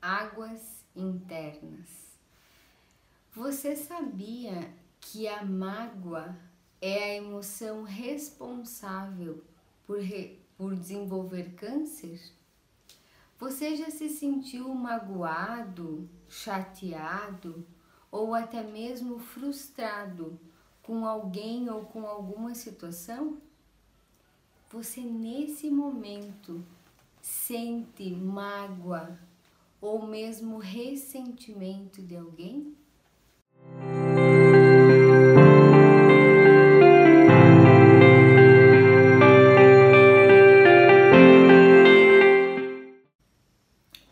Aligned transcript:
águas 0.00 0.84
internas. 0.94 1.88
Você 3.34 3.76
sabia 3.76 4.72
que 5.00 5.28
a 5.28 5.44
mágoa 5.44 6.36
é 6.80 7.04
a 7.04 7.16
emoção 7.16 7.82
responsável 7.82 9.44
por, 9.86 10.00
re, 10.00 10.38
por 10.56 10.74
desenvolver 10.74 11.54
câncer? 11.54 12.20
Você 13.38 13.76
já 13.76 13.90
se 13.90 14.08
sentiu 14.08 14.74
magoado, 14.74 16.08
chateado 16.28 17.66
ou 18.10 18.34
até 18.34 18.62
mesmo 18.62 19.18
frustrado 19.18 20.38
com 20.82 21.06
alguém 21.06 21.70
ou 21.70 21.84
com 21.84 22.06
alguma 22.06 22.54
situação? 22.54 23.38
Você 24.70 25.00
nesse 25.00 25.70
momento 25.70 26.64
sente 27.20 28.10
mágoa 28.10 29.18
ou 29.80 30.06
mesmo 30.06 30.58
ressentimento 30.58 32.02
de 32.02 32.16
alguém? 32.16 32.76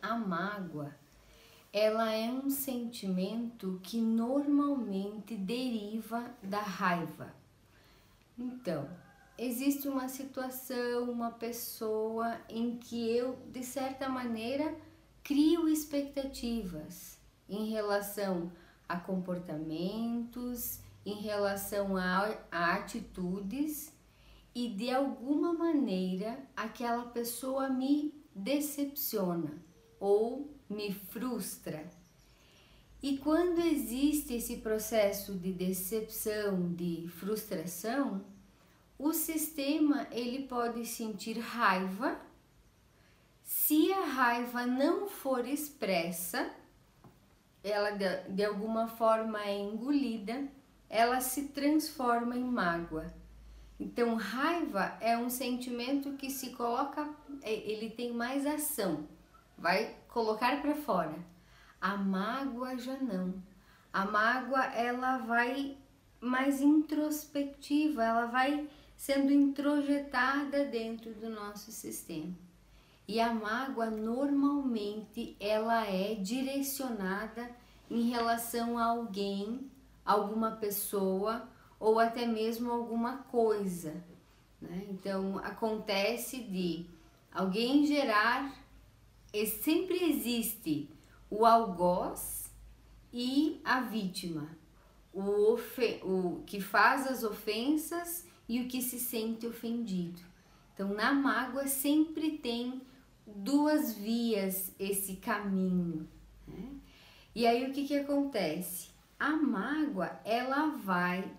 A 0.01 0.17
mágoa, 0.17 0.97
ela 1.73 2.13
é 2.13 2.31
um 2.31 2.49
sentimento 2.49 3.79
que 3.83 4.01
normalmente 4.01 5.37
deriva 5.37 6.35
da 6.43 6.61
raiva. 6.61 7.35
Então, 8.39 8.89
existe 9.37 9.89
uma 9.89 10.09
situação, 10.09 11.11
uma 11.11 11.31
pessoa 11.31 12.41
em 12.49 12.77
que 12.79 13.11
eu, 13.15 13.37
de 13.53 13.63
certa 13.63 14.09
maneira, 14.09 14.75
crio 15.29 15.69
expectativas 15.69 17.19
em 17.47 17.69
relação 17.69 18.51
a 18.89 18.99
comportamentos, 18.99 20.81
em 21.05 21.21
relação 21.21 21.99
a, 21.99 22.35
a 22.51 22.77
atitudes 22.77 23.93
e 24.55 24.71
de 24.71 24.91
alguma 24.91 25.53
maneira 25.53 26.43
aquela 26.57 27.05
pessoa 27.11 27.69
me 27.69 28.15
decepciona 28.35 29.63
ou 30.01 30.51
me 30.67 30.95
frustra. 30.95 31.85
E 33.03 33.19
quando 33.19 33.59
existe 33.59 34.33
esse 34.33 34.57
processo 34.57 35.35
de 35.35 35.53
decepção, 35.53 36.73
de 36.73 37.07
frustração, 37.07 38.25
o 38.99 39.13
sistema 39.13 40.09
ele 40.11 40.47
pode 40.47 40.87
sentir 40.87 41.39
raiva 41.39 42.19
se 43.69 43.93
a 43.93 44.07
raiva 44.07 44.65
não 44.65 45.07
for 45.11 45.47
expressa, 45.47 46.51
ela 47.63 47.91
de, 47.91 48.43
alguma 48.43 48.89
forma 48.89 49.43
é 49.43 49.59
engolida, 49.59 50.49
ela 50.89 51.21
se 51.21 51.49
transforma 51.49 52.35
em 52.35 52.45
mágoa. 52.45 53.13
Então, 53.79 54.15
raiva 54.15 54.97
é 55.03 55.19
um 55.19 55.29
sentimento 55.29 56.15
que 56.15 56.31
se 56.31 56.55
coloca, 56.55 57.11
é, 57.43 57.53
ele 57.53 57.91
tem 57.91 58.11
mais 58.11 58.47
ação, 58.47 59.07
vai 59.59 59.95
colocar 60.09 60.63
para 60.63 60.75
fora. 60.75 61.19
A 61.79 61.95
mágoa 61.95 62.79
já 62.79 62.97
não. 62.97 63.35
A 63.93 64.07
mágoa 64.07 64.65
ela 64.65 65.19
vai 65.19 65.77
mais 66.23 66.63
introspectiva, 66.63 68.03
ela 68.03 68.25
vai 68.25 68.67
sendo 68.97 69.31
introjetada 69.31 70.65
dentro 70.65 71.13
do 71.13 71.29
nosso 71.29 71.71
sistema. 71.71 72.48
E 73.09 73.19
a 73.23 73.33
mágoa 73.33 73.89
normalmente 73.89 75.35
ela 75.41 75.87
é 75.87 76.15
direcionada 76.15 77.51
em 77.91 78.11
relação 78.11 78.77
a 78.77 78.85
alguém, 78.85 79.71
alguma 80.05 80.51
pessoa 80.51 81.49
ou 81.81 81.99
até 81.99 82.27
mesmo 82.27 82.71
alguma 82.71 83.17
coisa. 83.17 84.05
Né? 84.61 84.87
Então 84.91 85.39
acontece 85.39 86.43
de 86.43 86.85
alguém 87.33 87.87
gerar, 87.87 88.55
sempre 89.63 90.05
existe 90.05 90.91
o 91.31 91.47
algoz 91.47 92.53
e 93.11 93.59
a 93.65 93.81
vítima, 93.81 94.51
o, 95.15 95.57
o 96.03 96.43
que 96.45 96.61
faz 96.61 97.07
as 97.07 97.25
ofensas 97.25 98.27
e 98.47 98.61
o 98.61 98.69
que 98.69 98.83
se 98.83 99.01
sente 99.01 99.47
ofendido. 99.47 100.21
Então 100.75 100.93
na 100.93 101.11
mágoa 101.11 101.67
sempre 101.67 102.37
tem 102.37 102.83
duas 103.37 103.95
vias 103.95 104.73
esse 104.79 105.17
caminho. 105.17 106.09
Né? 106.47 106.71
E 107.35 107.47
aí 107.47 107.69
o 107.69 107.73
que, 107.73 107.87
que 107.87 107.97
acontece? 107.97 108.89
A 109.19 109.31
mágoa 109.31 110.19
ela 110.25 110.69
vai 110.77 111.31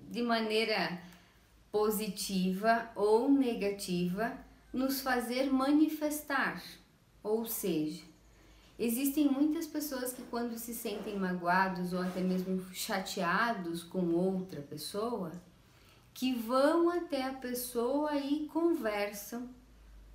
de 0.00 0.22
maneira 0.22 1.00
positiva 1.70 2.90
ou 2.94 3.30
negativa 3.30 4.38
nos 4.72 5.00
fazer 5.00 5.52
manifestar, 5.52 6.62
ou 7.22 7.46
seja, 7.46 8.02
existem 8.78 9.28
muitas 9.28 9.66
pessoas 9.66 10.12
que 10.12 10.22
quando 10.22 10.58
se 10.58 10.74
sentem 10.74 11.16
magoados 11.16 11.92
ou 11.92 12.00
até 12.00 12.20
mesmo 12.20 12.64
chateados 12.72 13.82
com 13.82 14.12
outra 14.14 14.60
pessoa, 14.62 15.32
que 16.12 16.32
vão 16.32 16.90
até 16.90 17.24
a 17.24 17.32
pessoa 17.32 18.16
e 18.16 18.46
conversam 18.46 19.48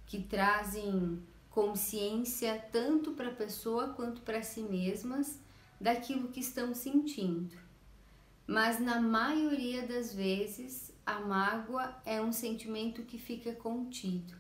que 0.10 0.24
trazem 0.24 1.22
consciência 1.52 2.58
tanto 2.72 3.12
para 3.12 3.30
a 3.30 3.36
pessoa 3.36 3.90
quanto 3.90 4.22
para 4.22 4.42
si 4.42 4.62
mesmas 4.62 5.40
daquilo 5.80 6.30
que 6.30 6.40
estão 6.40 6.74
sentindo. 6.74 7.56
Mas 8.48 8.80
na 8.80 9.00
maioria 9.00 9.86
das 9.86 10.12
vezes, 10.14 10.92
a 11.06 11.20
mágoa 11.20 11.96
é 12.04 12.20
um 12.20 12.32
sentimento 12.32 13.04
que 13.04 13.20
fica 13.20 13.54
contido. 13.54 14.34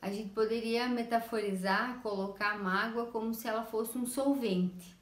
A 0.00 0.10
gente 0.10 0.34
poderia 0.34 0.86
metaforizar, 0.88 2.02
colocar 2.02 2.52
a 2.52 2.58
mágoa 2.58 3.06
como 3.06 3.32
se 3.32 3.48
ela 3.48 3.64
fosse 3.64 3.96
um 3.96 4.04
solvente. 4.04 4.94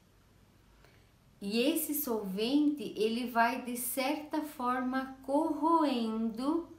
E 1.41 1.59
esse 1.59 1.93
solvente, 1.93 2.93
ele 2.95 3.29
vai 3.29 3.61
de 3.63 3.75
certa 3.75 4.41
forma 4.41 5.17
corroendo 5.23 6.74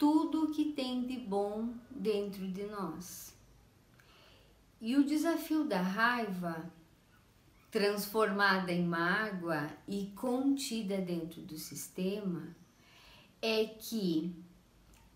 tudo 0.00 0.44
o 0.44 0.50
que 0.50 0.72
tem 0.72 1.04
de 1.04 1.18
bom 1.18 1.74
dentro 1.90 2.48
de 2.48 2.64
nós. 2.64 3.36
E 4.80 4.96
o 4.96 5.04
desafio 5.04 5.62
da 5.62 5.82
raiva, 5.82 6.72
transformada 7.70 8.72
em 8.72 8.82
mágoa 8.82 9.68
e 9.86 10.06
contida 10.16 10.96
dentro 10.96 11.42
do 11.42 11.58
sistema, 11.58 12.48
é 13.42 13.66
que 13.66 14.34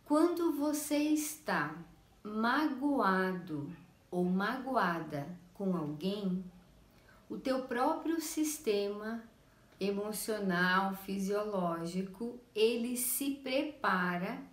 quando 0.05 0.53
você 0.53 0.99
está 0.99 1.75
magoado 2.23 3.73
ou 4.11 4.23
magoada 4.23 5.27
com 5.55 5.75
alguém, 5.75 6.45
o 7.31 7.39
teu 7.39 7.63
próprio 7.63 8.21
sistema 8.21 9.25
emocional, 9.81 10.95
fisiológico, 10.95 12.39
ele 12.55 12.99
se 12.99 13.31
prepara 13.37 14.53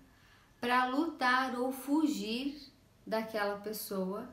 para 0.62 0.86
lutar 0.86 1.60
ou 1.60 1.72
fugir 1.72 2.72
daquela 3.06 3.60
pessoa 3.60 4.30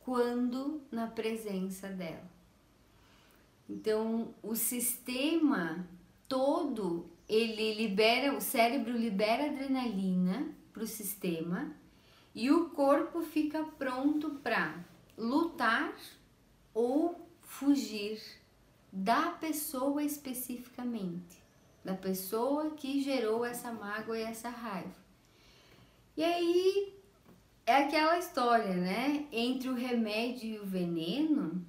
quando 0.00 0.82
na 0.90 1.06
presença 1.06 1.88
dela. 1.88 2.28
Então, 3.70 4.34
o 4.42 4.56
sistema 4.56 5.86
todo, 6.26 7.06
ele 7.28 7.74
libera, 7.74 8.34
o 8.34 8.40
cérebro 8.40 8.96
libera 8.96 9.46
adrenalina 9.46 10.48
para 10.72 10.82
o 10.82 10.86
sistema 10.86 11.72
e 12.34 12.50
o 12.50 12.70
corpo 12.70 13.20
fica 13.20 13.62
pronto 13.62 14.30
para 14.42 14.84
lutar 15.16 15.94
ou 16.74 17.28
fugir 17.42 18.20
da 18.92 19.30
pessoa 19.30 20.02
especificamente, 20.02 21.42
da 21.84 21.94
pessoa 21.94 22.70
que 22.70 23.00
gerou 23.00 23.44
essa 23.44 23.70
mágoa 23.70 24.18
e 24.18 24.22
essa 24.22 24.48
raiva. 24.48 25.07
E 26.18 26.24
aí 26.24 27.00
é 27.64 27.76
aquela 27.76 28.18
história, 28.18 28.74
né? 28.74 29.28
Entre 29.30 29.68
o 29.68 29.74
remédio 29.74 30.50
e 30.50 30.58
o 30.58 30.66
veneno 30.66 31.64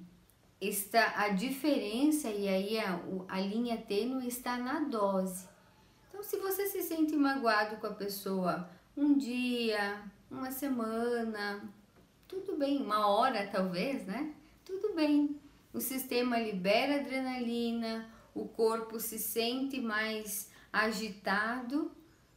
está 0.60 1.20
a 1.20 1.28
diferença 1.28 2.28
e 2.28 2.48
aí 2.48 2.76
a, 2.80 3.00
a 3.28 3.40
linha 3.40 3.76
tênue 3.76 4.26
está 4.26 4.56
na 4.56 4.80
dose. 4.80 5.46
Então, 6.08 6.20
se 6.20 6.36
você 6.38 6.66
se 6.66 6.82
sente 6.82 7.14
magoado 7.14 7.76
com 7.76 7.86
a 7.86 7.94
pessoa 7.94 8.68
um 8.96 9.16
dia, 9.16 10.02
uma 10.28 10.50
semana, 10.50 11.62
tudo 12.26 12.56
bem, 12.56 12.82
uma 12.82 13.06
hora 13.06 13.46
talvez, 13.46 14.04
né? 14.04 14.34
Tudo 14.64 14.96
bem. 14.96 15.38
O 15.72 15.80
sistema 15.80 16.40
libera 16.40 16.96
adrenalina, 16.96 18.10
o 18.34 18.48
corpo 18.48 18.98
se 18.98 19.16
sente 19.16 19.80
mais 19.80 20.50
agitado, 20.72 21.92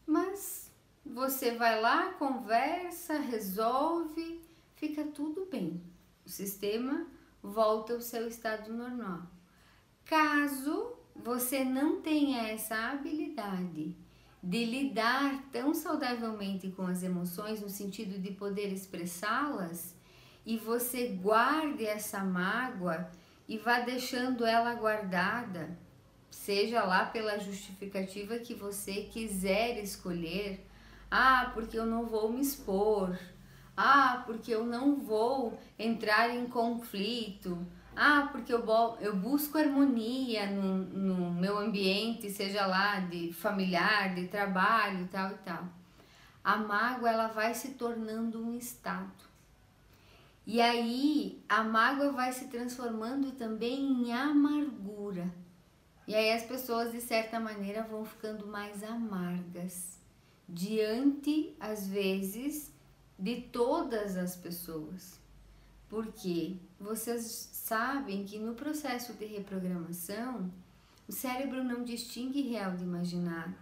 mas 0.05 0.62
você 1.05 1.51
vai 1.51 1.79
lá, 1.81 2.13
conversa, 2.13 3.19
resolve, 3.19 4.41
fica 4.75 5.03
tudo 5.03 5.47
bem. 5.51 5.81
O 6.25 6.29
sistema 6.29 7.07
volta 7.41 7.93
ao 7.93 8.01
seu 8.01 8.27
estado 8.27 8.71
normal. 8.71 9.23
Caso 10.05 10.93
você 11.15 11.63
não 11.63 12.01
tenha 12.01 12.47
essa 12.47 12.75
habilidade 12.75 13.95
de 14.41 14.65
lidar 14.65 15.41
tão 15.51 15.73
saudavelmente 15.73 16.69
com 16.69 16.85
as 16.85 17.01
emoções, 17.01 17.61
no 17.61 17.69
sentido 17.69 18.19
de 18.19 18.31
poder 18.31 18.73
expressá-las, 18.73 19.95
e 20.45 20.57
você 20.57 21.07
guarde 21.07 21.85
essa 21.85 22.19
mágoa 22.23 23.09
e 23.47 23.57
vá 23.57 23.79
deixando 23.79 24.45
ela 24.45 24.75
guardada, 24.75 25.77
seja 26.29 26.83
lá 26.83 27.05
pela 27.05 27.39
justificativa 27.39 28.37
que 28.39 28.53
você 28.53 29.03
quiser 29.03 29.81
escolher. 29.81 30.67
Ah, 31.15 31.51
porque 31.53 31.77
eu 31.77 31.85
não 31.85 32.07
vou 32.07 32.31
me 32.31 32.41
expor. 32.41 33.15
Ah, 33.77 34.23
porque 34.25 34.49
eu 34.49 34.65
não 34.65 34.95
vou 34.95 35.55
entrar 35.77 36.35
em 36.35 36.47
conflito. 36.47 37.55
Ah, 37.95 38.29
porque 38.31 38.51
eu, 38.51 38.65
eu 38.99 39.15
busco 39.15 39.59
harmonia 39.59 40.47
no, 40.47 40.77
no 40.77 41.31
meu 41.31 41.59
ambiente, 41.59 42.31
seja 42.31 42.65
lá 42.65 42.99
de 42.99 43.31
familiar, 43.31 44.15
de 44.15 44.27
trabalho, 44.27 45.07
tal 45.11 45.29
e 45.29 45.37
tal. 45.45 45.65
A 46.43 46.57
mágoa 46.57 47.11
ela 47.11 47.27
vai 47.27 47.53
se 47.53 47.75
tornando 47.75 48.43
um 48.43 48.57
estado. 48.57 49.23
E 50.47 50.59
aí 50.59 51.43
a 51.47 51.63
mágoa 51.63 52.11
vai 52.11 52.33
se 52.33 52.47
transformando 52.47 53.33
também 53.33 53.79
em 53.79 54.11
amargura. 54.11 55.31
E 56.07 56.15
aí 56.15 56.31
as 56.31 56.41
pessoas 56.41 56.91
de 56.91 56.99
certa 56.99 57.39
maneira 57.39 57.83
vão 57.83 58.03
ficando 58.03 58.47
mais 58.47 58.83
amargas 58.83 60.01
diante 60.47 61.55
às 61.59 61.87
vezes 61.87 62.71
de 63.17 63.41
todas 63.41 64.17
as 64.17 64.35
pessoas. 64.35 65.19
Porque 65.89 66.57
vocês 66.79 67.49
sabem 67.51 68.25
que 68.25 68.39
no 68.39 68.55
processo 68.55 69.13
de 69.13 69.25
reprogramação, 69.25 70.51
o 71.07 71.11
cérebro 71.11 71.63
não 71.63 71.83
distingue 71.83 72.41
real 72.41 72.75
de 72.75 72.83
imaginado. 72.83 73.55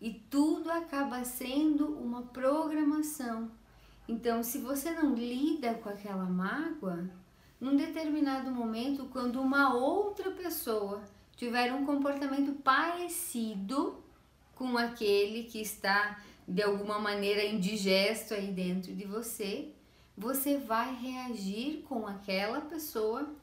E 0.00 0.12
tudo 0.30 0.70
acaba 0.70 1.24
sendo 1.24 1.86
uma 1.98 2.22
programação. 2.22 3.50
Então, 4.08 4.42
se 4.42 4.58
você 4.58 4.92
não 4.92 5.14
lida 5.14 5.74
com 5.74 5.88
aquela 5.88 6.24
mágoa, 6.24 7.10
num 7.60 7.76
determinado 7.76 8.50
momento, 8.50 9.06
quando 9.12 9.40
uma 9.40 9.74
outra 9.74 10.30
pessoa 10.30 11.02
tiver 11.36 11.72
um 11.72 11.84
comportamento 11.84 12.52
parecido 12.62 14.02
com 14.60 14.76
aquele 14.76 15.44
que 15.44 15.58
está 15.58 16.22
de 16.46 16.62
alguma 16.62 16.98
maneira 16.98 17.42
indigesto 17.42 18.34
aí 18.34 18.52
dentro 18.52 18.94
de 18.94 19.06
você, 19.06 19.72
você 20.14 20.58
vai 20.58 20.94
reagir 20.94 21.82
com 21.88 22.06
aquela 22.06 22.60
pessoa 22.60 23.34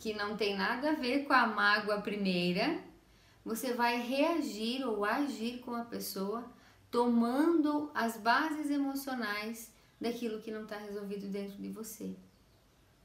que 0.00 0.14
não 0.14 0.38
tem 0.38 0.56
nada 0.56 0.92
a 0.92 0.94
ver 0.94 1.26
com 1.26 1.34
a 1.34 1.46
mágoa 1.46 2.00
primeira, 2.00 2.80
você 3.44 3.74
vai 3.74 4.00
reagir 4.00 4.88
ou 4.88 5.04
agir 5.04 5.58
com 5.58 5.74
a 5.74 5.84
pessoa 5.84 6.50
tomando 6.90 7.90
as 7.94 8.16
bases 8.16 8.70
emocionais 8.70 9.70
daquilo 10.00 10.40
que 10.40 10.50
não 10.50 10.62
está 10.62 10.78
resolvido 10.78 11.26
dentro 11.28 11.58
de 11.58 11.68
você. 11.68 12.16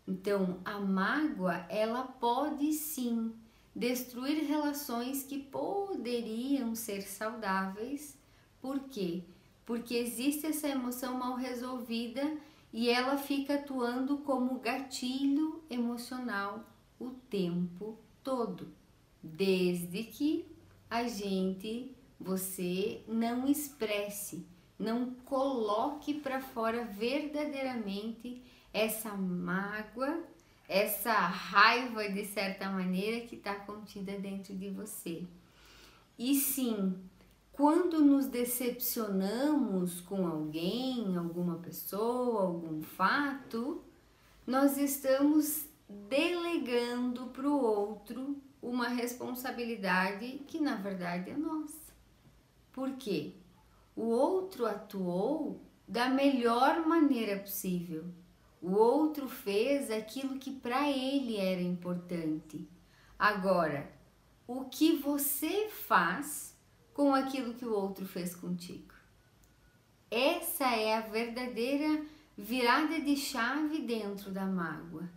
Então, 0.08 0.62
a 0.64 0.80
mágoa, 0.80 1.66
ela 1.68 2.04
pode 2.04 2.72
sim 2.72 3.34
destruir 3.76 4.46
relações 4.46 5.24
que 5.24 5.40
poderiam 5.40 6.76
ser 6.76 7.02
saudáveis. 7.02 8.18
Por 8.62 8.80
quê? 8.90 9.24
Porque 9.66 9.96
existe 9.96 10.48
essa 10.48 10.68
emoção 10.68 11.18
mal 11.18 11.36
resolvida 11.36 12.38
e 12.72 12.90
ela 12.90 13.18
fica 13.18 13.56
atuando 13.56 14.18
como 14.20 14.60
gatilho 14.60 15.64
emocional 15.70 16.64
o 17.00 17.12
tempo 17.30 17.98
todo, 18.24 18.68
desde 19.24 20.04
que 20.04 20.46
a 20.90 21.08
gente, 21.08 21.96
você 22.20 23.04
não 23.08 23.48
expresse, 23.48 24.46
não 24.78 25.12
coloque 25.26 26.14
para 26.14 26.42
fora 26.42 26.84
verdadeiramente 26.84 28.42
essa 28.74 29.16
mágoa, 29.16 30.24
essa 30.70 31.14
raiva 31.14 32.08
de 32.08 32.24
certa 32.28 32.70
maneira 32.70 33.26
que 33.26 33.36
está 33.36 33.56
contida 33.56 34.16
dentro 34.20 34.56
de 34.56 34.70
você. 34.70 35.26
E 36.16 36.36
sim, 36.36 36.96
quando 37.52 38.00
nos 38.06 38.28
decepcionamos 38.28 40.00
com 40.02 40.28
alguém, 40.28 41.18
alguma 41.18 41.56
pessoa, 41.56 42.44
algum 42.44 42.84
fato, 42.84 43.84
nós 44.46 44.78
estamos 44.78 45.66
delegando 46.08 47.28
para 47.28 47.50
o 47.50 47.60
outro 47.60 48.38
uma 48.62 48.90
responsabilidade 48.90 50.44
que 50.46 50.60
na 50.60 50.76
verdade 50.76 51.32
é 51.32 51.36
nossa. 51.36 51.94
Por 52.72 52.92
quê? 52.92 53.34
O 53.96 54.04
outro 54.04 54.68
atuou 54.68 55.60
da 55.88 56.08
melhor 56.10 56.86
maneira 56.86 57.40
possível. 57.40 58.06
O 58.62 58.74
outro 58.74 59.28
fez 59.28 59.90
aquilo 59.90 60.38
que 60.38 60.52
para 60.52 60.90
ele 60.90 61.38
era 61.38 61.62
importante. 61.62 62.68
Agora, 63.18 63.90
o 64.46 64.66
que 64.66 64.98
você 64.98 65.70
faz 65.70 66.58
com 66.94 67.16
aquilo 67.16 67.54
que 67.54 67.64
o 67.64 67.74
outro 67.74 68.06
fez 68.06 68.36
contigo. 68.36 68.94
Essa 70.12 70.66
é 70.76 70.98
a 70.98 71.02
verdadeira 71.02 72.04
virada 72.38 73.00
de 73.00 73.16
chave 73.16 73.80
dentro 73.80 74.32
da 74.32 74.46
mágoa. 74.46 75.10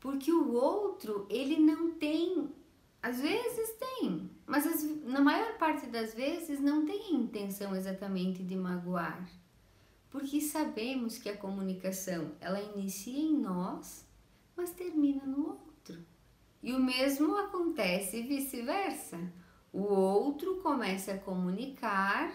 Porque 0.00 0.32
o 0.32 0.52
outro, 0.52 1.24
ele 1.30 1.60
não 1.60 1.92
tem, 1.92 2.50
às 3.00 3.20
vezes 3.20 3.70
tem, 3.78 4.28
mas 4.46 4.66
as, 4.66 4.82
na 5.04 5.20
maior 5.20 5.56
parte 5.58 5.86
das 5.86 6.12
vezes 6.12 6.58
não 6.60 6.84
tem 6.84 7.14
intenção 7.14 7.72
exatamente 7.76 8.42
de 8.42 8.56
magoar. 8.56 9.28
Porque 10.12 10.40
sabemos 10.40 11.18
que 11.18 11.28
a 11.28 11.36
comunicação, 11.36 12.30
ela 12.40 12.60
inicia 12.60 13.18
em 13.18 13.36
nós, 13.36 14.06
mas 14.54 14.70
termina 14.70 15.24
no 15.26 15.48
outro. 15.48 15.98
E 16.62 16.72
o 16.72 16.78
mesmo 16.78 17.34
acontece 17.36 18.22
vice-versa 18.22 19.18
o 19.72 19.84
outro 19.84 20.56
começa 20.56 21.14
a 21.14 21.18
comunicar 21.18 22.30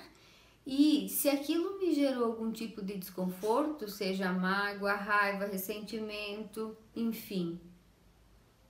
e 0.66 1.08
se 1.08 1.30
aquilo 1.30 1.78
me 1.78 1.94
gerou 1.94 2.26
algum 2.26 2.52
tipo 2.52 2.82
de 2.82 2.98
desconforto, 2.98 3.88
seja 3.88 4.34
mágoa, 4.34 4.94
raiva, 4.94 5.46
ressentimento, 5.46 6.76
enfim, 6.96 7.62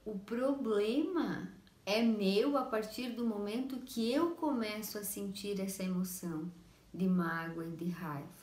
o 0.06 0.20
problema 0.20 1.50
é 1.86 2.04
meu 2.04 2.58
a 2.58 2.66
partir 2.66 3.12
do 3.12 3.26
momento 3.26 3.80
que 3.86 4.12
eu 4.12 4.32
começo 4.32 4.98
a 4.98 5.04
sentir 5.04 5.62
essa 5.62 5.82
emoção 5.82 6.52
de 6.94 7.08
mágoa 7.08 7.66
e 7.66 7.72
de 7.72 7.90
raiva. 7.90 8.37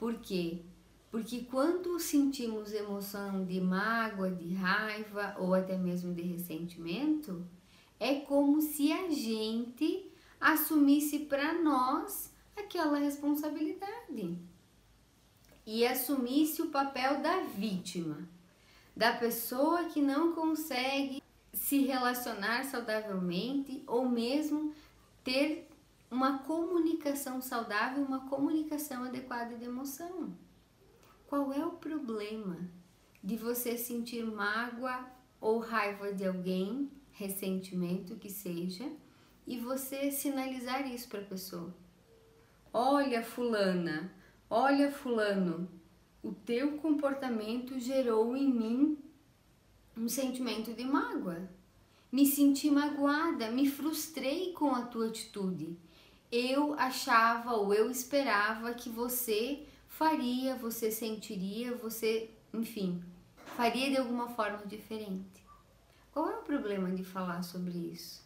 Por 0.00 0.14
quê? 0.14 0.62
Porque 1.10 1.42
quando 1.42 2.00
sentimos 2.00 2.72
emoção 2.72 3.44
de 3.44 3.60
mágoa, 3.60 4.30
de 4.30 4.54
raiva 4.54 5.36
ou 5.38 5.52
até 5.52 5.76
mesmo 5.76 6.14
de 6.14 6.22
ressentimento, 6.22 7.46
é 7.98 8.14
como 8.14 8.62
se 8.62 8.90
a 8.90 9.10
gente 9.10 10.10
assumisse 10.40 11.18
para 11.18 11.52
nós 11.52 12.32
aquela 12.56 12.96
responsabilidade 12.96 14.38
e 15.66 15.86
assumisse 15.86 16.62
o 16.62 16.70
papel 16.70 17.20
da 17.20 17.40
vítima, 17.42 18.26
da 18.96 19.12
pessoa 19.12 19.84
que 19.84 20.00
não 20.00 20.32
consegue 20.32 21.22
se 21.52 21.82
relacionar 21.82 22.64
saudavelmente 22.64 23.84
ou 23.86 24.08
mesmo 24.08 24.72
ter 25.22 25.69
uma 26.10 26.38
comunicação 26.40 27.40
saudável, 27.40 28.04
uma 28.04 28.28
comunicação 28.28 29.04
adequada 29.04 29.56
de 29.56 29.64
emoção. 29.64 30.34
Qual 31.26 31.52
é 31.52 31.64
o 31.64 31.72
problema 31.72 32.68
de 33.22 33.36
você 33.36 33.76
sentir 33.76 34.24
mágoa 34.24 35.06
ou 35.40 35.58
raiva 35.58 36.12
de 36.12 36.26
alguém 36.26 36.90
ressentimento 37.20 38.16
que 38.16 38.30
seja, 38.30 38.90
e 39.46 39.58
você 39.58 40.10
sinalizar 40.10 40.90
isso 40.90 41.08
para 41.08 41.20
a 41.20 41.24
pessoa. 41.24 41.74
Olha, 42.72 43.22
fulana, 43.22 44.10
olha, 44.48 44.90
fulano, 44.90 45.68
o 46.22 46.32
teu 46.32 46.78
comportamento 46.78 47.78
gerou 47.78 48.34
em 48.34 48.48
mim 48.48 48.98
um 49.96 50.08
sentimento 50.08 50.72
de 50.72 50.84
mágoa. 50.84 51.48
Me 52.10 52.24
senti 52.24 52.70
magoada, 52.70 53.50
me 53.50 53.68
frustrei 53.68 54.52
com 54.52 54.74
a 54.74 54.82
tua 54.82 55.08
atitude. 55.08 55.76
Eu 56.32 56.74
achava 56.78 57.54
ou 57.54 57.74
eu 57.74 57.90
esperava 57.90 58.72
que 58.74 58.88
você 58.88 59.66
faria, 59.88 60.54
você 60.56 60.90
sentiria, 60.90 61.74
você, 61.76 62.30
enfim, 62.54 63.02
faria 63.56 63.90
de 63.90 63.96
alguma 63.98 64.28
forma 64.28 64.64
diferente. 64.66 65.44
Qual 66.12 66.30
é 66.30 66.36
o 66.38 66.42
problema 66.42 66.90
de 66.92 67.04
falar 67.04 67.42
sobre 67.42 67.78
isso? 67.78 68.24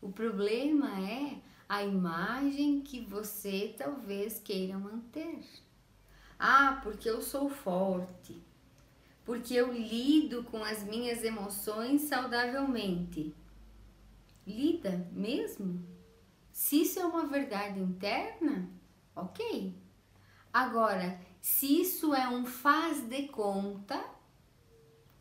O 0.00 0.10
problema 0.12 1.00
é 1.00 1.38
a 1.68 1.82
imagem 1.84 2.80
que 2.82 3.00
você 3.00 3.74
talvez 3.76 4.38
queira 4.38 4.78
manter. 4.78 5.40
Ah, 6.38 6.80
porque 6.82 7.08
eu 7.08 7.20
sou 7.22 7.48
forte. 7.48 8.42
porque 9.24 9.54
eu 9.54 9.72
lido 9.72 10.44
com 10.44 10.62
as 10.64 10.84
minhas 10.84 11.24
emoções 11.24 12.02
saudavelmente. 12.02 13.34
Lida 14.46 15.08
mesmo? 15.12 15.84
Se 16.56 16.80
isso 16.80 16.98
é 16.98 17.04
uma 17.04 17.26
verdade 17.26 17.78
interna, 17.78 18.66
ok. 19.14 19.74
Agora, 20.50 21.20
se 21.38 21.82
isso 21.82 22.14
é 22.14 22.26
um 22.30 22.46
faz 22.46 23.02
de 23.02 23.28
conta, 23.28 24.02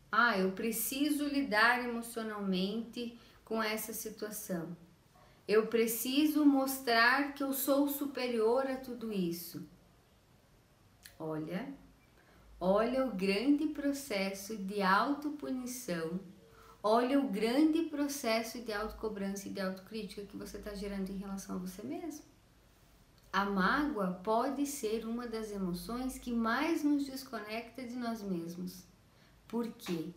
ah, 0.09 0.37
eu 0.39 0.53
preciso 0.53 1.25
lidar 1.25 1.83
emocionalmente 1.83 3.19
com 3.43 3.61
essa 3.61 3.91
situação. 3.91 4.77
Eu 5.45 5.67
preciso 5.67 6.45
mostrar 6.45 7.33
que 7.33 7.43
eu 7.43 7.51
sou 7.51 7.89
superior 7.89 8.65
a 8.67 8.77
tudo 8.77 9.11
isso. 9.11 9.67
Olha, 11.19 11.67
olha 12.61 13.05
o 13.05 13.13
grande 13.13 13.67
processo 13.67 14.55
de 14.55 14.81
autopunição, 14.81 16.17
olha 16.87 17.19
o 17.19 17.27
grande 17.27 17.81
processo 17.85 18.59
de 18.61 18.71
autocobrança 18.71 19.47
e 19.47 19.51
de 19.51 19.59
autocrítica 19.59 20.21
que 20.21 20.37
você 20.37 20.57
está 20.57 20.75
gerando 20.75 21.09
em 21.09 21.17
relação 21.17 21.55
a 21.55 21.57
você 21.57 21.81
mesmo. 21.81 22.23
A 23.33 23.43
mágoa 23.43 24.19
pode 24.23 24.67
ser 24.67 25.03
uma 25.03 25.25
das 25.25 25.51
emoções 25.51 26.19
que 26.19 26.31
mais 26.31 26.83
nos 26.83 27.07
desconecta 27.07 27.81
de 27.81 27.95
nós 27.95 28.21
mesmos. 28.21 28.83
Por 29.47 29.67
quê? 29.71 30.11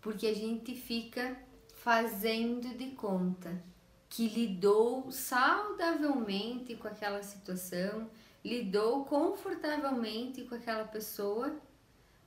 Porque 0.00 0.26
a 0.26 0.34
gente 0.34 0.74
fica 0.74 1.38
fazendo 1.76 2.76
de 2.76 2.90
conta 2.96 3.62
que 4.08 4.28
lidou 4.28 5.08
saudavelmente 5.12 6.74
com 6.74 6.88
aquela 6.88 7.22
situação, 7.22 8.10
lidou 8.44 9.04
confortavelmente 9.04 10.42
com 10.42 10.56
aquela 10.56 10.84
pessoa, 10.84 11.56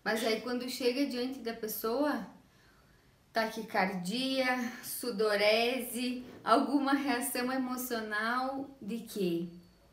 mas 0.02 0.24
aí 0.24 0.40
quando 0.40 0.70
chega 0.70 1.06
diante 1.06 1.40
da 1.40 1.54
pessoa, 1.54 2.26
taquicardia, 3.36 4.72
sudorese, 4.82 6.26
alguma 6.42 6.94
reação 6.94 7.52
emocional 7.52 8.70
de 8.82 9.00
quê? 9.00 9.50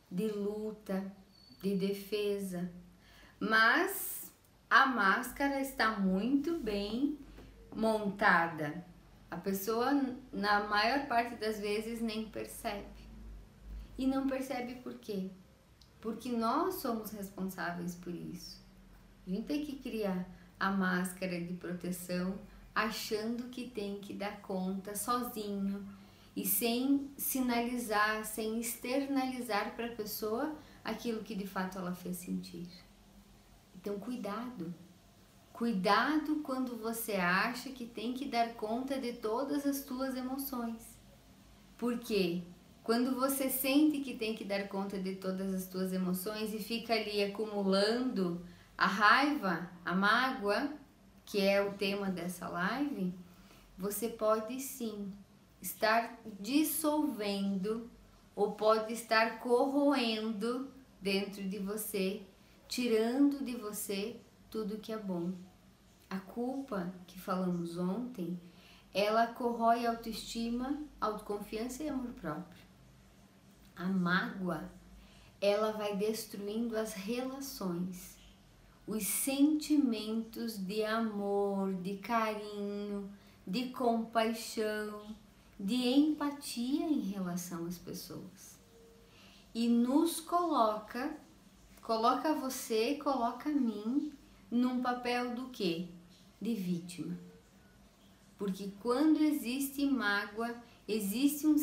De 0.09 0.29
luta, 0.29 1.13
de 1.61 1.75
defesa. 1.75 2.71
Mas 3.41 4.33
a 4.71 4.87
máscara 4.87 5.61
está 5.61 5.99
muito 5.99 6.57
bem 6.57 7.19
montada. 7.75 8.85
A 9.29 9.37
pessoa, 9.37 9.91
na 10.33 10.63
maior 10.69 11.09
parte 11.09 11.35
das 11.35 11.59
vezes, 11.59 12.01
nem 12.01 12.29
percebe. 12.29 12.87
E 13.99 14.07
não 14.07 14.29
percebe 14.29 14.77
por 14.77 14.95
quê? 15.01 15.31
Porque 16.01 16.31
nós 16.31 16.75
somos 16.75 17.11
responsáveis 17.11 17.97
por 17.97 18.15
isso. 18.15 18.65
A 19.27 19.31
gente 19.31 19.47
tem 19.47 19.67
que 19.67 19.81
criar 19.81 20.29
a 20.61 20.71
máscara 20.71 21.41
de 21.41 21.55
proteção 21.55 22.39
achando 22.75 23.49
que 23.51 23.69
tem 23.69 24.01
que 24.01 24.15
dar 24.15 24.41
conta 24.41 24.95
sozinho 24.95 25.87
e 26.35 26.47
sem 26.47 27.11
sinalizar, 27.17 28.25
sem 28.25 28.59
externalizar 28.59 29.75
para 29.77 29.87
a 29.87 29.97
pessoa 29.97 30.57
aquilo 30.83 31.23
que 31.23 31.35
de 31.35 31.47
fato 31.47 31.79
ela 31.79 31.95
fez 31.95 32.17
sentir. 32.17 32.69
Então, 33.77 33.99
cuidado. 33.99 34.75
Cuidado 35.53 36.37
quando 36.37 36.77
você 36.79 37.13
acha 37.13 37.71
que 37.71 37.85
tem 37.85 38.15
que 38.15 38.27
dar 38.27 38.55
conta 38.55 38.99
de 38.99 39.13
todas 39.13 39.67
as 39.67 39.83
tuas 39.83 40.17
emoções. 40.17 40.97
Porque 41.77 42.43
quando 42.83 43.15
você 43.15 43.51
sente 43.51 44.01
que 44.01 44.15
tem 44.15 44.35
que 44.35 44.45
dar 44.45 44.69
conta 44.69 44.99
de 44.99 45.17
todas 45.17 45.53
as 45.55 45.67
tuas 45.67 45.93
emoções 45.93 46.53
e 46.55 46.59
fica 46.59 46.95
ali 46.95 47.23
acumulando 47.23 48.45
a 48.77 48.87
raiva, 48.87 49.71
a 49.85 49.95
mágoa, 49.95 50.73
que 51.33 51.41
é 51.41 51.63
o 51.63 51.73
tema 51.73 52.11
dessa 52.11 52.47
live, 52.47 53.15
você 53.79 54.07
pode 54.07 54.61
sim 54.61 55.11
estar 55.63 56.21
dissolvendo 56.39 57.91
ou 58.37 58.53
pode 58.53 58.93
estar 58.93 59.39
corroendo 59.41 60.71
dentro 61.01 61.43
de 61.43 61.59
você 61.59 62.21
tirando 62.69 63.43
de 63.43 63.57
você 63.57 64.21
tudo 64.51 64.77
que 64.77 64.93
é 64.93 64.99
bom. 64.99 65.33
A 66.11 66.19
culpa 66.19 66.93
que 67.07 67.19
falamos 67.19 67.79
ontem, 67.79 68.39
ela 68.93 69.27
corrói 69.27 69.87
autoestima, 69.87 70.83
autoconfiança 71.01 71.83
e 71.83 71.89
amor 71.89 72.13
próprio. 72.13 72.63
A 73.75 73.87
mágoa, 73.87 74.71
ela 75.41 75.73
vai 75.73 75.97
destruindo 75.97 76.77
as 76.77 76.93
relações, 76.93 78.19
os 78.87 79.07
sentimentos 79.07 80.57
de 80.59 80.85
amor, 80.85 81.75
de 81.75 81.97
carinho, 81.99 83.11
de 83.47 83.69
compaixão, 83.71 85.15
de 85.59 85.75
empatia 85.75 86.87
em 86.87 87.01
relação 87.01 87.67
às 87.67 87.79
pessoas. 87.79 88.59
E 89.55 89.69
nos 89.69 90.21
coloca 90.21 91.17
coloca 91.83 92.33
você, 92.33 92.95
coloca 92.95 93.51
mim 93.51 94.13
num 94.51 94.81
papel 94.81 95.35
do 95.35 95.49
quê? 95.49 95.89
De 96.41 96.55
vítima. 96.55 97.19
Porque 98.39 98.71
quando 98.81 99.23
existe 99.23 99.85
mágoa, 99.87 100.55
existe 100.87 101.47
um, 101.47 101.57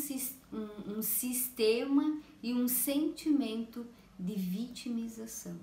um, 0.52 0.98
um 0.98 1.02
sistema 1.02 2.20
e 2.42 2.54
um 2.54 2.68
sentimento 2.68 3.86
de 4.18 4.34
vitimização. 4.34 5.58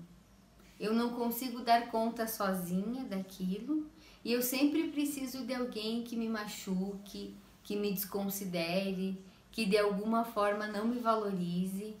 Eu 0.78 0.94
não 0.94 1.10
consigo 1.10 1.60
dar 1.60 1.90
conta 1.90 2.26
sozinha 2.26 3.04
daquilo 3.04 3.86
e 4.24 4.32
eu 4.32 4.42
sempre 4.42 4.88
preciso 4.88 5.44
de 5.44 5.54
alguém 5.54 6.02
que 6.02 6.16
me 6.16 6.28
machuque, 6.28 7.34
que 7.62 7.76
me 7.76 7.92
desconsidere, 7.92 9.22
que 9.50 9.66
de 9.66 9.76
alguma 9.76 10.24
forma 10.24 10.66
não 10.66 10.86
me 10.86 10.98
valorize 11.00 11.96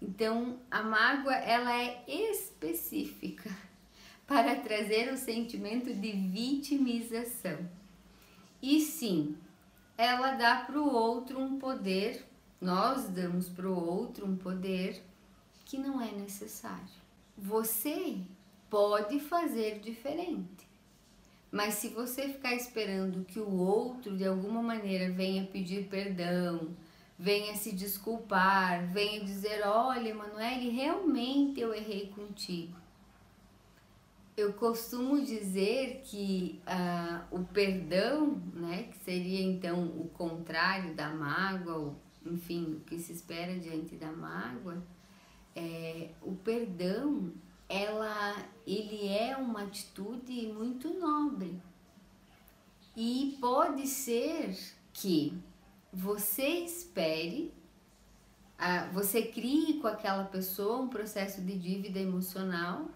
então, 0.00 0.58
a 0.70 0.82
mágoa 0.82 1.34
ela 1.34 1.74
é 1.74 2.04
específica 2.06 3.50
para 4.26 4.54
trazer 4.56 5.12
o 5.12 5.16
sentimento 5.16 5.92
de 5.92 6.12
vitimização. 6.12 7.68
E 8.62 8.80
sim, 8.80 9.36
ela 9.96 10.32
dá 10.32 10.56
para 10.56 10.80
o 10.80 10.92
outro 10.92 11.40
um 11.40 11.58
poder, 11.58 12.24
nós 12.60 13.08
damos 13.08 13.48
para 13.48 13.68
o 13.68 13.74
outro 13.74 14.26
um 14.26 14.36
poder 14.36 15.02
que 15.64 15.76
não 15.76 16.00
é 16.00 16.12
necessário. 16.12 17.07
Você 17.38 18.18
pode 18.68 19.20
fazer 19.20 19.78
diferente. 19.78 20.68
Mas 21.50 21.74
se 21.74 21.88
você 21.88 22.28
ficar 22.28 22.54
esperando 22.54 23.24
que 23.24 23.38
o 23.38 23.56
outro 23.56 24.16
de 24.16 24.26
alguma 24.26 24.60
maneira 24.60 25.10
venha 25.10 25.46
pedir 25.46 25.88
perdão, 25.88 26.76
venha 27.18 27.54
se 27.54 27.72
desculpar, 27.74 28.86
venha 28.88 29.24
dizer: 29.24 29.66
Olha, 29.66 30.08
Emanuele, 30.08 30.68
realmente 30.68 31.60
eu 31.60 31.72
errei 31.72 32.08
contigo. 32.08 32.76
Eu 34.36 34.52
costumo 34.52 35.24
dizer 35.24 36.02
que 36.04 36.60
uh, 36.66 37.36
o 37.40 37.44
perdão, 37.44 38.40
né, 38.52 38.84
que 38.84 38.98
seria 38.98 39.42
então 39.42 39.86
o 39.86 40.08
contrário 40.10 40.94
da 40.94 41.08
mágoa, 41.08 41.76
ou, 41.76 41.96
enfim, 42.24 42.74
o 42.74 42.80
que 42.80 42.98
se 42.98 43.12
espera 43.12 43.58
diante 43.58 43.96
da 43.96 44.12
mágoa, 44.12 44.80
é, 45.58 46.10
o 46.22 46.36
perdão, 46.36 47.32
ela, 47.68 48.36
ele 48.66 49.08
é 49.08 49.36
uma 49.36 49.64
atitude 49.64 50.46
muito 50.52 50.94
nobre. 50.94 51.60
E 52.96 53.36
pode 53.40 53.86
ser 53.86 54.56
que 54.92 55.36
você 55.92 56.48
espere, 56.60 57.52
você 58.92 59.22
crie 59.22 59.80
com 59.80 59.88
aquela 59.88 60.24
pessoa 60.24 60.80
um 60.80 60.88
processo 60.88 61.40
de 61.42 61.58
dívida 61.58 61.98
emocional, 61.98 62.88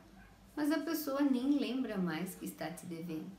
mas 0.55 0.71
a 0.71 0.79
pessoa 0.79 1.21
nem 1.21 1.59
lembra 1.59 1.97
mais 1.99 2.35
que 2.35 2.45
está 2.45 2.71
te 2.71 2.87
devendo. 2.87 3.31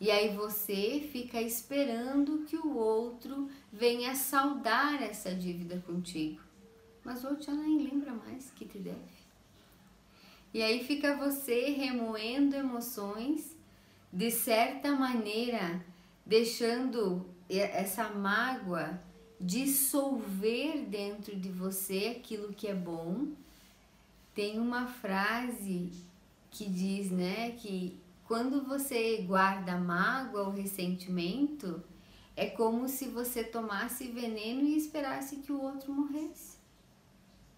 E 0.00 0.10
aí 0.10 0.36
você 0.36 1.08
fica 1.10 1.40
esperando 1.40 2.44
que 2.44 2.56
o 2.56 2.76
outro 2.76 3.48
venha 3.72 4.14
saldar 4.14 5.02
essa 5.02 5.34
dívida 5.34 5.82
contigo. 5.86 6.43
Mas 7.04 7.22
o 7.22 7.28
outro 7.28 7.44
já 7.44 7.52
nem 7.52 7.82
lembra 7.82 8.12
mais 8.12 8.50
que 8.50 8.64
te 8.64 8.78
deve. 8.78 9.24
E 10.52 10.62
aí 10.62 10.84
fica 10.84 11.16
você 11.16 11.70
remoendo 11.70 12.54
emoções, 12.54 13.56
de 14.12 14.30
certa 14.30 14.92
maneira, 14.92 15.84
deixando 16.24 17.26
essa 17.48 18.08
mágoa 18.08 19.00
dissolver 19.40 20.86
dentro 20.86 21.36
de 21.36 21.50
você 21.50 22.16
aquilo 22.16 22.54
que 22.54 22.68
é 22.68 22.74
bom. 22.74 23.28
Tem 24.34 24.58
uma 24.58 24.86
frase 24.86 25.90
que 26.50 26.64
diz, 26.68 27.10
né, 27.10 27.50
que 27.58 27.98
quando 28.24 28.64
você 28.64 29.18
guarda 29.26 29.76
mágoa 29.76 30.44
ou 30.44 30.50
ressentimento, 30.50 31.82
é 32.36 32.46
como 32.46 32.88
se 32.88 33.06
você 33.08 33.44
tomasse 33.44 34.06
veneno 34.06 34.62
e 34.62 34.76
esperasse 34.76 35.36
que 35.36 35.52
o 35.52 35.60
outro 35.60 35.92
morresse. 35.92 36.53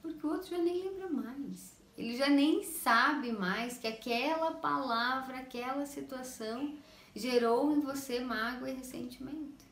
Porque 0.07 0.27
o 0.27 0.31
outro 0.31 0.51
já 0.51 0.59
nem 0.59 0.83
lembra 0.83 1.09
mais. 1.09 1.77
Ele 1.97 2.17
já 2.17 2.29
nem 2.29 2.63
sabe 2.63 3.33
mais 3.33 3.79
que 3.79 3.87
aquela 3.87 4.53
palavra, 4.53 5.39
aquela 5.39 5.87
situação 5.87 6.75
gerou 7.15 7.73
em 7.73 7.81
você 7.81 8.21
mágoa 8.21 8.71
e 8.71 8.75
ressentimento. 8.75 9.65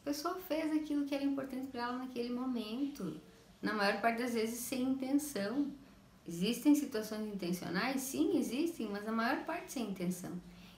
A 0.00 0.04
pessoa 0.04 0.36
fez 0.36 0.72
aquilo 0.72 1.04
que 1.04 1.14
era 1.14 1.22
importante 1.22 1.66
para 1.66 1.82
ela 1.82 1.98
naquele 1.98 2.30
momento, 2.30 3.20
na 3.60 3.74
maior 3.74 4.00
parte 4.00 4.22
das 4.22 4.32
vezes 4.32 4.58
sem 4.60 4.82
intenção. 4.82 5.70
Existem 6.26 6.74
situações 6.74 7.26
intencionais? 7.26 8.00
Sim, 8.00 8.38
existem, 8.38 8.88
mas 8.88 9.06
a 9.06 9.12
maior 9.12 9.44
parte 9.44 9.72
sem 9.72 9.90
intenção. 9.90 10.32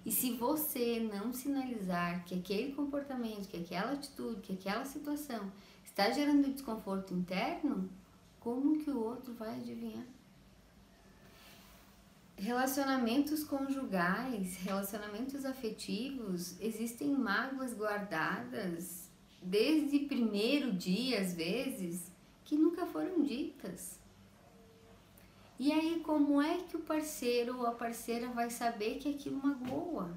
E 0.05 0.11
se 0.11 0.33
você 0.33 1.09
não 1.13 1.33
sinalizar 1.33 2.25
que 2.25 2.35
aquele 2.35 2.73
comportamento, 2.73 3.49
que 3.49 3.59
aquela 3.59 3.93
atitude, 3.93 4.41
que 4.41 4.55
aquela 4.55 4.85
situação 4.85 5.53
está 5.85 6.11
gerando 6.11 6.53
desconforto 6.53 7.15
interno, 7.15 7.89
como 8.43 8.79
que 8.79 8.91
o 8.91 8.99
outro 8.99 9.33
vai 9.35 9.55
adivinhar? 9.55 10.07
Relacionamentos 12.37 13.45
conjugais, 13.45 14.57
relacionamentos 14.57 15.45
afetivos, 15.45 16.61
existem 16.61 17.13
mágoas 17.13 17.73
guardadas 17.73 19.09
desde 19.41 20.01
primeiro 20.01 20.73
dia, 20.73 21.21
às 21.21 21.35
vezes, 21.35 22.11
que 22.45 22.57
nunca 22.57 22.85
foram 22.85 23.23
ditas. 23.23 24.01
E 25.57 25.71
aí, 25.71 26.01
como 26.01 26.43
é 26.43 26.59
que 26.59 26.77
o 26.77 26.81
parceiro 26.81 27.59
ou 27.59 27.67
a 27.67 27.73
parceira 27.73 28.29
vai 28.29 28.51
saber 28.51 28.99
que 28.99 29.09
aquilo 29.09 29.41
magoa? 29.41 30.13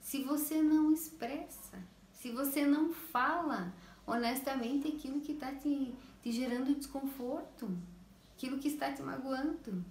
Se 0.00 0.22
você 0.22 0.62
não 0.62 0.92
expressa, 0.92 1.82
se 2.12 2.30
você 2.30 2.64
não 2.64 2.92
fala 2.92 3.74
honestamente 4.06 4.86
aquilo 4.86 5.20
que 5.20 5.32
está 5.32 5.52
te, 5.52 5.92
te 6.24 6.32
gerando 6.32 6.74
desconforto, 6.74 7.70
aquilo 8.34 8.58
que 8.58 8.68
está 8.68 8.90
te 8.90 9.02
magoando. 9.02 9.84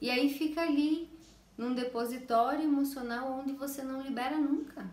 E 0.00 0.10
aí 0.10 0.28
fica 0.28 0.62
ali, 0.62 1.08
num 1.56 1.72
depositório 1.74 2.64
emocional 2.64 3.38
onde 3.38 3.52
você 3.52 3.80
não 3.80 4.02
libera 4.02 4.36
nunca. 4.36 4.92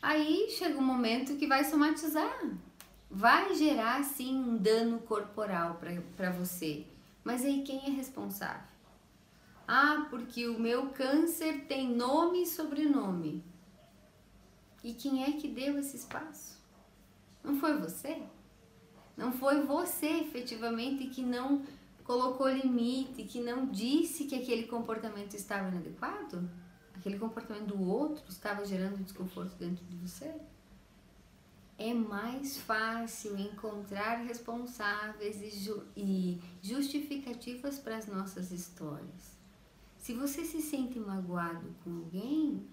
Aí 0.00 0.48
chega 0.48 0.78
um 0.78 0.82
momento 0.82 1.36
que 1.36 1.46
vai 1.46 1.62
somatizar, 1.62 2.56
vai 3.10 3.54
gerar 3.54 4.02
sim 4.02 4.34
um 4.34 4.56
dano 4.56 5.00
corporal 5.00 5.78
para 6.16 6.30
você. 6.30 6.86
Mas 7.22 7.44
aí 7.44 7.62
quem 7.62 7.84
é 7.84 7.90
responsável? 7.90 8.66
Ah, 9.68 10.06
porque 10.08 10.48
o 10.48 10.58
meu 10.58 10.88
câncer 10.88 11.66
tem 11.66 11.86
nome 11.86 12.44
e 12.44 12.46
sobrenome. 12.46 13.44
E 14.82 14.94
quem 14.94 15.22
é 15.22 15.32
que 15.32 15.48
deu 15.48 15.78
esse 15.78 15.98
espaço? 15.98 16.58
Não 17.44 17.56
foi 17.56 17.76
você? 17.76 18.22
Não 19.16 19.32
foi 19.32 19.62
você 19.62 20.06
efetivamente 20.06 21.06
que 21.08 21.22
não 21.22 21.62
colocou 22.04 22.48
limite, 22.48 23.24
que 23.24 23.40
não 23.40 23.66
disse 23.66 24.24
que 24.24 24.34
aquele 24.34 24.66
comportamento 24.66 25.34
estava 25.34 25.68
inadequado? 25.68 26.50
Aquele 26.94 27.18
comportamento 27.18 27.66
do 27.66 27.82
outro 27.82 28.24
estava 28.28 28.64
gerando 28.64 29.02
desconforto 29.02 29.56
dentro 29.56 29.84
de 29.84 29.96
você? 29.96 30.34
É 31.78 31.92
mais 31.92 32.58
fácil 32.58 33.36
encontrar 33.38 34.16
responsáveis 34.16 35.42
e, 35.42 35.50
ju 35.50 35.82
e 35.96 36.40
justificativas 36.62 37.78
para 37.78 37.96
as 37.96 38.06
nossas 38.06 38.52
histórias. 38.52 39.36
Se 39.98 40.12
você 40.12 40.44
se 40.44 40.60
sente 40.60 40.98
magoado 40.98 41.74
com 41.82 41.90
alguém, 41.90 42.66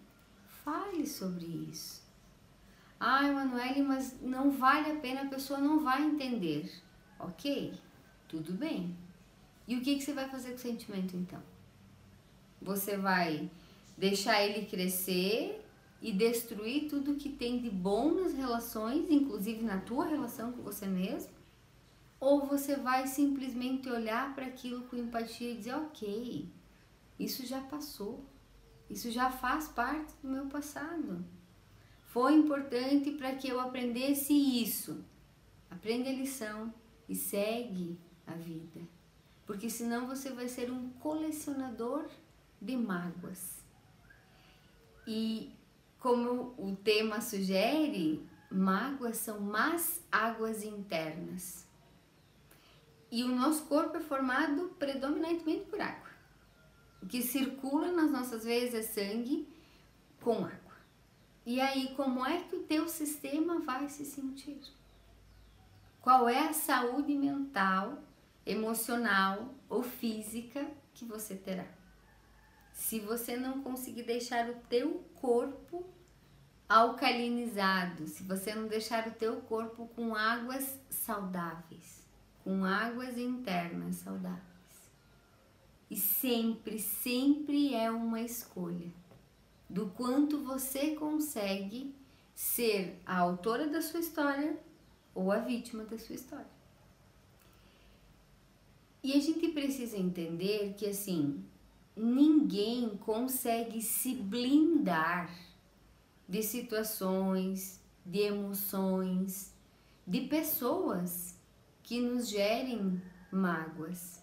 fale 0.64 1.08
sobre 1.08 1.46
isso. 1.46 2.09
Ah, 3.00 3.26
Emanuele, 3.26 3.82
mas 3.82 4.20
não 4.22 4.52
vale 4.52 4.92
a 4.92 4.96
pena, 4.96 5.22
a 5.22 5.30
pessoa 5.30 5.60
não 5.60 5.80
vai 5.80 6.04
entender. 6.04 6.70
Ok, 7.18 7.74
tudo 8.28 8.54
bem. 8.54 8.98
E 9.66 9.78
o 9.78 9.82
que, 9.82 9.96
que 9.96 10.04
você 10.04 10.14
vai 10.14 10.28
fazer 10.28 10.50
com 10.50 10.56
o 10.56 10.60
sentimento 10.60 11.16
então? 11.16 11.42
Você 12.62 12.98
vai 12.98 13.50
deixar 13.98 14.44
ele 14.44 14.66
crescer 14.66 15.64
e 16.02 16.12
destruir 16.12 16.90
tudo 16.90 17.16
que 17.16 17.30
tem 17.30 17.60
de 17.60 17.70
bom 17.70 18.14
nas 18.14 18.34
relações, 18.34 19.10
inclusive 19.10 19.64
na 19.64 19.80
tua 19.80 20.06
relação 20.06 20.52
com 20.52 20.62
você 20.62 20.86
mesmo? 20.86 21.32
Ou 22.20 22.46
você 22.46 22.76
vai 22.76 23.08
simplesmente 23.08 23.90
olhar 23.90 24.36
para 24.36 24.46
aquilo 24.46 24.84
com 24.84 24.98
empatia 24.98 25.52
e 25.52 25.58
dizer: 25.58 25.76
ok, 25.76 26.50
isso 27.18 27.46
já 27.46 27.62
passou, 27.62 28.26
isso 28.90 29.10
já 29.10 29.32
faz 29.32 29.70
parte 29.70 30.14
do 30.22 30.30
meu 30.30 30.48
passado. 30.48 31.24
Foi 32.10 32.34
importante 32.34 33.12
para 33.12 33.36
que 33.36 33.50
eu 33.50 33.60
aprendesse 33.60 34.34
isso. 34.34 35.04
Aprende 35.70 36.10
a 36.10 36.14
lição 36.14 36.74
e 37.08 37.16
segue 37.16 37.98
a 38.28 38.34
vida 38.34 39.00
porque 39.50 39.68
senão 39.68 40.06
você 40.06 40.30
vai 40.30 40.48
ser 40.48 40.70
um 40.70 40.92
colecionador 41.00 42.06
de 42.62 42.78
mágoas. 42.78 43.64
E 45.08 45.52
como 45.98 46.54
o 46.56 46.76
tema 46.76 47.20
sugere, 47.20 48.24
mágoas 48.52 49.18
são 49.18 49.40
más 49.40 50.04
águas 50.12 50.64
internas. 50.64 51.68
E 53.12 53.24
o 53.24 53.36
nosso 53.36 53.66
corpo 53.66 53.98
é 53.98 54.00
formado 54.00 54.70
predominantemente 54.78 55.66
por 55.66 55.82
água. 55.82 56.12
O 57.02 57.08
que 57.08 57.24
circula 57.24 57.92
nas 57.92 58.12
nossas 58.12 58.44
veias 58.44 58.76
é 58.76 58.84
sangue 58.84 59.48
com 60.22 60.46
água. 60.46 60.69
E 61.52 61.60
aí, 61.60 61.96
como 61.96 62.24
é 62.24 62.42
que 62.44 62.56
o 62.56 62.62
teu 62.62 62.88
sistema 62.88 63.60
vai 63.62 63.90
se 63.90 64.06
sentir? 64.06 64.62
Qual 66.00 66.30
é 66.30 66.48
a 66.48 66.54
saúde 66.54 67.16
mental 67.16 67.98
emocional 68.46 69.56
ou 69.68 69.82
física 69.82 70.64
que 70.94 71.06
você 71.06 71.36
terá. 71.36 71.66
Se 72.72 73.00
você 73.00 73.36
não 73.36 73.64
conseguir 73.64 74.04
deixar 74.04 74.48
o 74.48 74.60
teu 74.70 75.04
corpo 75.16 75.90
alcalinizado, 76.68 78.06
se 78.06 78.22
você 78.22 78.54
não 78.54 78.68
deixar 78.68 79.08
o 79.08 79.16
teu 79.16 79.42
corpo 79.42 79.88
com 79.96 80.16
águas 80.16 80.80
saudáveis, 80.88 82.08
com 82.44 82.64
águas 82.64 83.18
internas 83.18 83.96
saudáveis. 83.96 84.40
E 85.90 85.96
sempre, 85.96 86.78
sempre 86.78 87.74
é 87.74 87.90
uma 87.90 88.22
escolha 88.22 88.99
do 89.70 89.88
quanto 89.92 90.44
você 90.44 90.96
consegue 90.96 91.94
ser 92.34 93.00
a 93.06 93.18
autora 93.20 93.68
da 93.68 93.82
sua 93.82 94.00
história 94.00 94.58
ou 95.14 95.32
a 95.32 95.40
vítima 95.40 95.84
da 95.84 95.98
sua 95.98 96.16
história. 96.16 96.60
E 99.04 99.14
a 99.14 99.20
gente 99.20 99.50
precisa 99.50 99.98
entender 99.98 100.74
que 100.78 100.88
assim, 100.88 101.44
ninguém 101.96 102.98
consegue 102.98 103.82
se 103.82 104.16
blindar 104.16 105.30
de 106.28 106.44
situações, 106.44 107.82
de 108.06 108.20
emoções, 108.20 109.54
de 110.06 110.22
pessoas 110.22 111.38
que 111.84 112.00
nos 112.00 112.30
gerem 112.30 113.02
mágoas. 113.32 114.22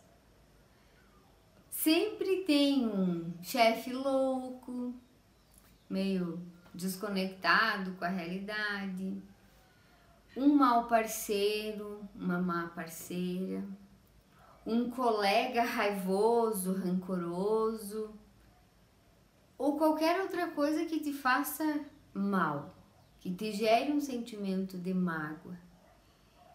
Sempre 1.70 2.44
tem 2.44 2.86
um 2.86 3.32
chefe 3.42 3.92
louco, 3.92 4.94
meio 5.88 6.40
desconectado 6.74 7.92
com 7.92 8.04
a 8.04 8.08
realidade, 8.08 9.22
um 10.36 10.54
mau 10.54 10.86
parceiro, 10.86 12.06
uma 12.14 12.38
má 12.38 12.68
parceira. 12.68 13.64
Um 14.66 14.90
colega 14.90 15.62
raivoso, 15.62 16.74
rancoroso. 16.74 18.10
Ou 19.56 19.78
qualquer 19.78 20.20
outra 20.20 20.50
coisa 20.50 20.84
que 20.84 21.00
te 21.00 21.12
faça 21.12 21.80
mal, 22.12 22.74
que 23.18 23.32
te 23.32 23.52
gere 23.52 23.92
um 23.92 24.00
sentimento 24.00 24.76
de 24.76 24.92
mágoa. 24.92 25.56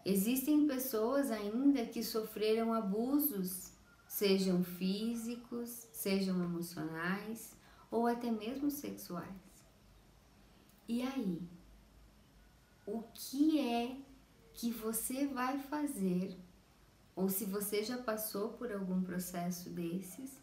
Existem 0.06 0.68
pessoas 0.68 1.32
ainda 1.32 1.86
que 1.86 2.04
sofreram 2.04 2.74
abusos, 2.74 3.72
sejam 4.08 4.64
físicos, 4.64 5.88
sejam 5.92 6.44
emocionais 6.44 7.60
ou 7.92 8.08
até 8.08 8.32
mesmo 8.32 8.72
sexuais. 8.72 9.28
E 10.88 11.04
aí? 11.04 11.42
O 12.88 13.04
que 13.14 13.60
é 13.60 13.96
que 14.54 14.72
você 14.72 15.28
vai 15.28 15.60
fazer 15.60 16.36
ou 17.16 17.30
se 17.30 17.46
você 17.46 17.84
já 17.84 17.98
passou 17.98 18.50
por 18.54 18.72
algum 18.72 19.02
processo 19.04 19.70
desses, 19.70 20.42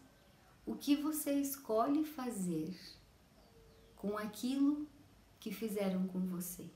o 0.65 0.75
que 0.75 0.95
você 0.95 1.33
escolhe 1.33 2.05
fazer 2.05 2.73
com 3.95 4.17
aquilo 4.17 4.87
que 5.39 5.51
fizeram 5.51 6.07
com 6.07 6.19
você? 6.27 6.69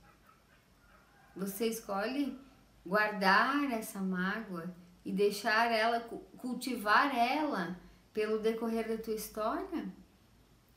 Você 1.36 1.68
escolhe 1.68 2.38
guardar 2.86 3.72
essa 3.72 4.02
mágoa 4.02 4.76
e 5.06 5.12
deixar 5.12 5.72
ela, 5.72 6.02
cultivar 6.38 7.16
ela 7.16 7.80
pelo 8.12 8.40
decorrer 8.40 8.88
da 8.88 9.02
tua 9.02 9.16
história? 9.16 10.03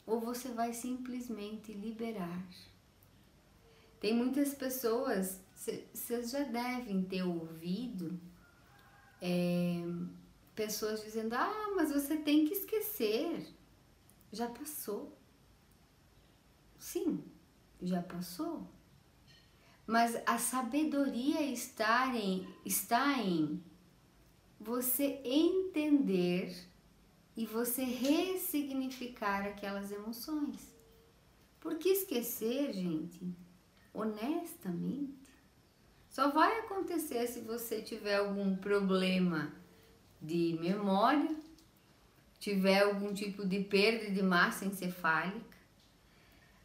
Ou 0.07 0.21
você 0.21 0.51
vai 0.51 0.73
simplesmente 0.73 1.73
liberar? 1.73 2.47
Tem 3.99 4.15
muitas 4.15 4.55
pessoas, 4.55 5.41
vocês 5.55 6.31
já 6.31 6.45
devem 6.45 7.03
ter 7.03 7.23
ouvido 7.25 8.21
é, 9.21 9.83
pessoas 10.55 11.03
dizendo: 11.03 11.35
"Ah, 11.35 11.73
mas 11.75 11.91
você 11.91 12.17
tem 12.17 12.47
que 12.47 12.55
esquecer". 12.55 13.53
Já 14.33 14.49
passou. 14.49 15.17
Sim, 16.79 17.25
já 17.83 18.03
passou. 18.03 18.67
Mas 19.87 20.21
a 20.27 20.39
sabedoria 20.39 21.41
está 21.43 22.15
em, 22.15 22.47
está 22.65 23.19
em 23.19 23.63
você 24.59 25.21
entender 25.25 26.55
e 27.37 27.45
você 27.45 27.85
ressignificar 27.85 29.43
aquelas 29.47 29.93
emoções. 29.93 30.75
Porque 31.61 31.91
esquecer, 31.91 32.73
gente, 32.73 33.21
honestamente, 33.93 35.27
só 36.09 36.31
vai 36.31 36.61
acontecer 36.61 37.27
se 37.27 37.41
você 37.41 37.83
tiver 37.83 38.17
algum 38.17 38.57
problema 38.57 39.53
de 40.23 40.57
memória, 40.61 41.37
tiver 42.39 42.83
algum 42.83 43.13
tipo 43.13 43.47
de 43.47 43.61
perda 43.65 44.11
de 44.11 44.23
massa 44.23 44.65
encefálica, 44.65 45.57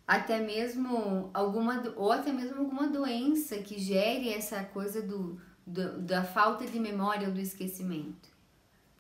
até 0.08 0.40
mesmo 0.40 1.30
alguma 1.34 1.84
ou 1.98 2.12
até 2.12 2.32
mesmo 2.32 2.60
alguma 2.60 2.88
doença 2.88 3.58
que 3.58 3.78
gere 3.78 4.30
essa 4.30 4.64
coisa 4.64 5.02
do, 5.02 5.42
do 5.66 6.02
da 6.02 6.24
falta 6.24 6.66
de 6.66 6.80
memória 6.80 7.28
ou 7.28 7.34
do 7.34 7.40
esquecimento. 7.42 8.31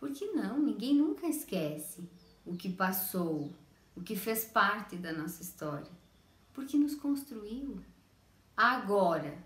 Porque 0.01 0.25
não, 0.31 0.57
ninguém 0.57 0.95
nunca 0.95 1.27
esquece 1.27 2.09
o 2.43 2.57
que 2.57 2.73
passou, 2.73 3.53
o 3.95 4.01
que 4.01 4.15
fez 4.15 4.43
parte 4.43 4.97
da 4.97 5.13
nossa 5.13 5.43
história, 5.43 5.91
porque 6.53 6.75
nos 6.75 6.95
construiu. 6.95 7.79
Agora, 8.57 9.37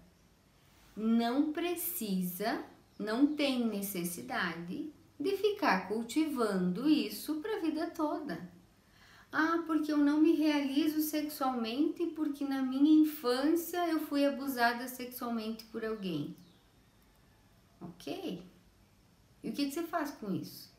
não 0.95 1.51
precisa, 1.51 2.63
não 2.97 3.35
tem 3.35 3.67
necessidade 3.67 4.93
de 5.19 5.35
ficar 5.35 5.89
cultivando 5.89 6.87
isso 6.87 7.35
para 7.41 7.57
a 7.57 7.59
vida 7.59 7.87
toda. 7.87 8.49
Ah, 9.33 9.61
porque 9.67 9.91
eu 9.91 9.97
não 9.97 10.21
me 10.21 10.35
realizo 10.35 11.01
sexualmente 11.01 12.05
porque 12.15 12.45
na 12.45 12.61
minha 12.61 13.01
infância 13.01 13.89
eu 13.89 13.99
fui 13.99 14.25
abusada 14.25 14.87
sexualmente 14.87 15.65
por 15.65 15.83
alguém. 15.83 16.33
Ok. 17.81 18.54
E 19.45 19.49
o 19.49 19.53
que, 19.53 19.67
que 19.67 19.71
você 19.71 19.84
faz 19.84 20.10
com 20.10 20.34
isso? 20.34 20.73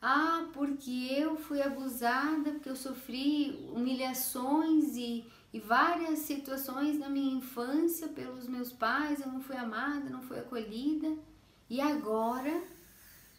Ah, 0.00 0.46
porque 0.52 1.08
eu 1.10 1.36
fui 1.36 1.60
abusada, 1.60 2.52
porque 2.52 2.68
eu 2.68 2.76
sofri 2.76 3.68
humilhações 3.74 4.94
e, 4.94 5.26
e 5.52 5.58
várias 5.58 6.20
situações 6.20 6.96
na 6.96 7.08
minha 7.08 7.34
infância 7.34 8.06
pelos 8.06 8.46
meus 8.46 8.72
pais, 8.72 9.20
eu 9.20 9.26
não 9.26 9.40
fui 9.40 9.56
amada, 9.56 10.08
não 10.08 10.22
fui 10.22 10.38
acolhida. 10.38 11.18
E 11.68 11.80
agora 11.80 12.62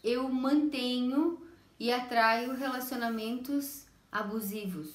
eu 0.03 0.27
mantenho 0.27 1.41
e 1.79 1.89
atraio 1.89 2.55
relacionamentos 2.55 3.85
abusivos, 4.11 4.93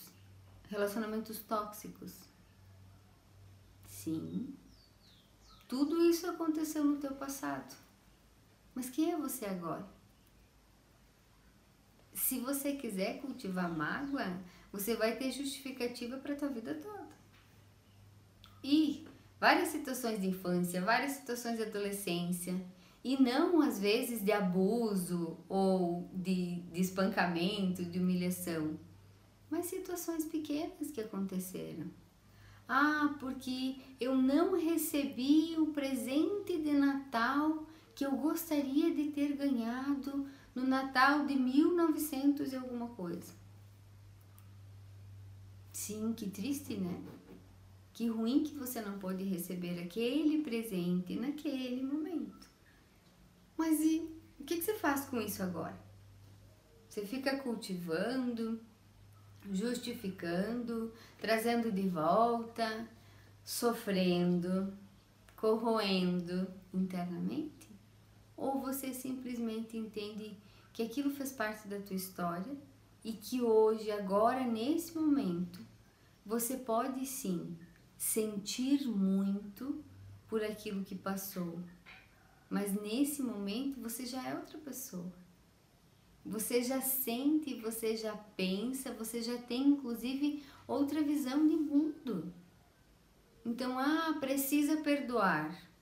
relacionamentos 0.68 1.38
tóxicos. 1.38 2.12
Sim, 3.86 4.54
tudo 5.66 6.02
isso 6.02 6.28
aconteceu 6.28 6.84
no 6.84 6.98
teu 6.98 7.14
passado. 7.14 7.83
Mas 8.74 8.90
quem 8.90 9.12
é 9.12 9.16
você 9.16 9.46
agora? 9.46 9.86
Se 12.12 12.40
você 12.40 12.72
quiser 12.72 13.20
cultivar 13.20 13.72
mágoa, 13.72 14.40
você 14.72 14.96
vai 14.96 15.16
ter 15.16 15.30
justificativa 15.30 16.16
para 16.16 16.34
a 16.34 16.36
tua 16.36 16.48
vida 16.48 16.74
toda. 16.74 17.14
E 18.62 19.06
várias 19.38 19.68
situações 19.68 20.20
de 20.20 20.28
infância, 20.28 20.80
várias 20.80 21.12
situações 21.12 21.56
de 21.56 21.64
adolescência, 21.64 22.60
e 23.04 23.22
não 23.22 23.60
às 23.60 23.78
vezes 23.78 24.24
de 24.24 24.32
abuso 24.32 25.36
ou 25.48 26.08
de, 26.14 26.62
de 26.72 26.80
espancamento, 26.80 27.84
de 27.84 27.98
humilhação, 27.98 28.78
mas 29.50 29.66
situações 29.66 30.24
pequenas 30.24 30.90
que 30.90 31.00
aconteceram. 31.00 31.86
Ah, 32.66 33.14
porque 33.20 33.76
eu 34.00 34.16
não 34.16 34.58
recebi 34.58 35.54
o 35.58 35.66
presente 35.66 36.58
de 36.58 36.72
Natal 36.72 37.66
que 37.94 38.04
eu 38.04 38.12
gostaria 38.12 38.94
de 38.94 39.10
ter 39.10 39.36
ganhado 39.36 40.26
no 40.54 40.66
Natal 40.66 41.26
de 41.26 41.34
1900 41.34 42.52
e 42.52 42.56
alguma 42.56 42.88
coisa. 42.88 43.32
Sim, 45.72 46.12
que 46.12 46.28
triste, 46.30 46.76
né? 46.76 47.02
Que 47.92 48.08
ruim 48.08 48.42
que 48.42 48.54
você 48.54 48.80
não 48.80 48.98
pôde 48.98 49.24
receber 49.24 49.80
aquele 49.80 50.42
presente 50.42 51.14
naquele 51.14 51.82
momento. 51.82 52.48
Mas 53.56 53.80
e 53.80 54.08
o 54.38 54.44
que, 54.44 54.56
que 54.56 54.62
você 54.62 54.74
faz 54.74 55.04
com 55.04 55.20
isso 55.20 55.42
agora? 55.42 55.78
Você 56.88 57.06
fica 57.06 57.36
cultivando, 57.38 58.60
justificando, 59.52 60.92
trazendo 61.18 61.70
de 61.70 61.88
volta, 61.88 62.88
sofrendo, 63.44 64.72
corroendo 65.36 66.48
internamente? 66.72 67.63
Ou 68.44 68.60
você 68.60 68.92
simplesmente 68.92 69.74
entende 69.74 70.36
que 70.70 70.82
aquilo 70.82 71.10
fez 71.10 71.32
parte 71.32 71.66
da 71.66 71.80
tua 71.80 71.96
história 71.96 72.54
e 73.02 73.14
que 73.14 73.40
hoje, 73.40 73.90
agora, 73.90 74.44
nesse 74.44 74.94
momento, 74.94 75.60
você 76.26 76.58
pode 76.58 77.06
sim 77.06 77.56
sentir 77.96 78.86
muito 78.86 79.82
por 80.28 80.44
aquilo 80.44 80.84
que 80.84 80.94
passou, 80.94 81.58
mas 82.50 82.74
nesse 82.74 83.22
momento 83.22 83.80
você 83.80 84.04
já 84.04 84.22
é 84.28 84.34
outra 84.34 84.58
pessoa. 84.58 85.10
Você 86.22 86.62
já 86.62 86.82
sente, 86.82 87.54
você 87.54 87.96
já 87.96 88.14
pensa, 88.14 88.92
você 88.92 89.22
já 89.22 89.38
tem 89.38 89.68
inclusive 89.68 90.42
outra 90.68 91.02
visão 91.02 91.48
de 91.48 91.56
mundo. 91.56 92.30
Então, 93.42 93.78
ah, 93.78 94.18
precisa 94.20 94.82
perdoar. 94.82 95.73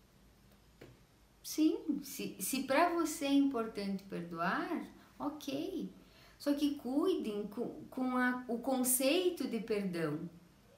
Sim, 1.42 2.00
se, 2.02 2.36
se 2.38 2.62
para 2.62 2.90
você 2.90 3.26
é 3.26 3.32
importante 3.32 4.04
perdoar, 4.04 4.86
ok. 5.18 5.90
Só 6.38 6.52
que 6.54 6.74
cuidem 6.76 7.46
com, 7.48 7.84
com 7.90 8.16
a, 8.16 8.44
o 8.48 8.58
conceito 8.58 9.46
de 9.46 9.60
perdão, 9.60 10.28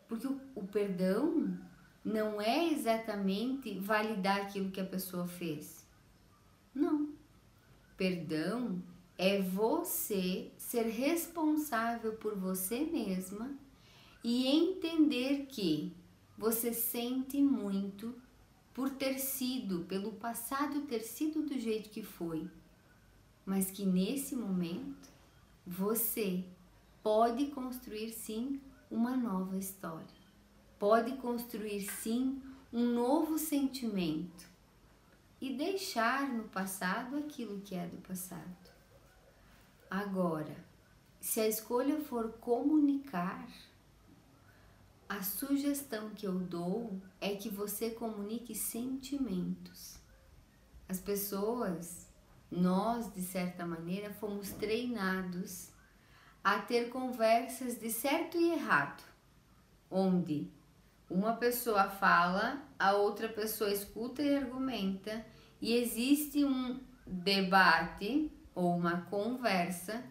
porque 0.08 0.26
o, 0.26 0.40
o 0.54 0.66
perdão 0.66 1.58
não 2.04 2.40
é 2.40 2.68
exatamente 2.70 3.78
validar 3.78 4.42
aquilo 4.42 4.70
que 4.70 4.80
a 4.80 4.84
pessoa 4.84 5.26
fez. 5.26 5.86
Não. 6.74 7.14
Perdão 7.96 8.82
é 9.16 9.40
você 9.40 10.50
ser 10.58 10.86
responsável 10.86 12.14
por 12.14 12.36
você 12.36 12.80
mesma 12.80 13.56
e 14.22 14.46
entender 14.46 15.46
que 15.46 15.94
você 16.36 16.72
sente 16.72 17.40
muito 17.40 18.14
por 18.74 18.90
ter 18.90 19.18
sido, 19.20 19.84
pelo 19.84 20.12
passado 20.12 20.82
ter 20.82 21.00
sido 21.00 21.42
do 21.42 21.58
jeito 21.58 21.88
que 21.90 22.02
foi, 22.02 22.50
mas 23.46 23.70
que 23.70 23.86
nesse 23.86 24.34
momento 24.34 25.08
você 25.64 26.44
pode 27.02 27.46
construir 27.46 28.10
sim 28.12 28.60
uma 28.90 29.16
nova 29.16 29.56
história, 29.56 30.06
pode 30.78 31.16
construir 31.18 31.82
sim 31.82 32.42
um 32.72 32.92
novo 32.92 33.38
sentimento 33.38 34.52
e 35.40 35.54
deixar 35.54 36.28
no 36.28 36.44
passado 36.44 37.16
aquilo 37.16 37.60
que 37.60 37.76
é 37.76 37.86
do 37.86 37.98
passado. 37.98 38.72
Agora, 39.88 40.56
se 41.20 41.38
a 41.40 41.46
escolha 41.46 42.00
for 42.00 42.32
comunicar, 42.40 43.48
a 45.08 45.22
sugestão 45.22 46.10
que 46.10 46.26
eu 46.26 46.38
dou 46.38 47.00
é 47.20 47.34
que 47.34 47.48
você 47.48 47.90
comunique 47.90 48.54
sentimentos. 48.54 49.98
As 50.88 51.00
pessoas, 51.00 52.08
nós 52.50 53.12
de 53.12 53.22
certa 53.22 53.66
maneira, 53.66 54.12
fomos 54.14 54.50
treinados 54.50 55.70
a 56.42 56.58
ter 56.58 56.90
conversas 56.90 57.78
de 57.78 57.90
certo 57.90 58.36
e 58.36 58.52
errado, 58.52 59.02
onde 59.90 60.50
uma 61.08 61.34
pessoa 61.34 61.88
fala, 61.88 62.62
a 62.78 62.92
outra 62.94 63.28
pessoa 63.28 63.70
escuta 63.70 64.22
e 64.22 64.36
argumenta, 64.36 65.24
e 65.60 65.74
existe 65.74 66.44
um 66.44 66.80
debate 67.06 68.30
ou 68.54 68.76
uma 68.76 69.02
conversa 69.02 70.04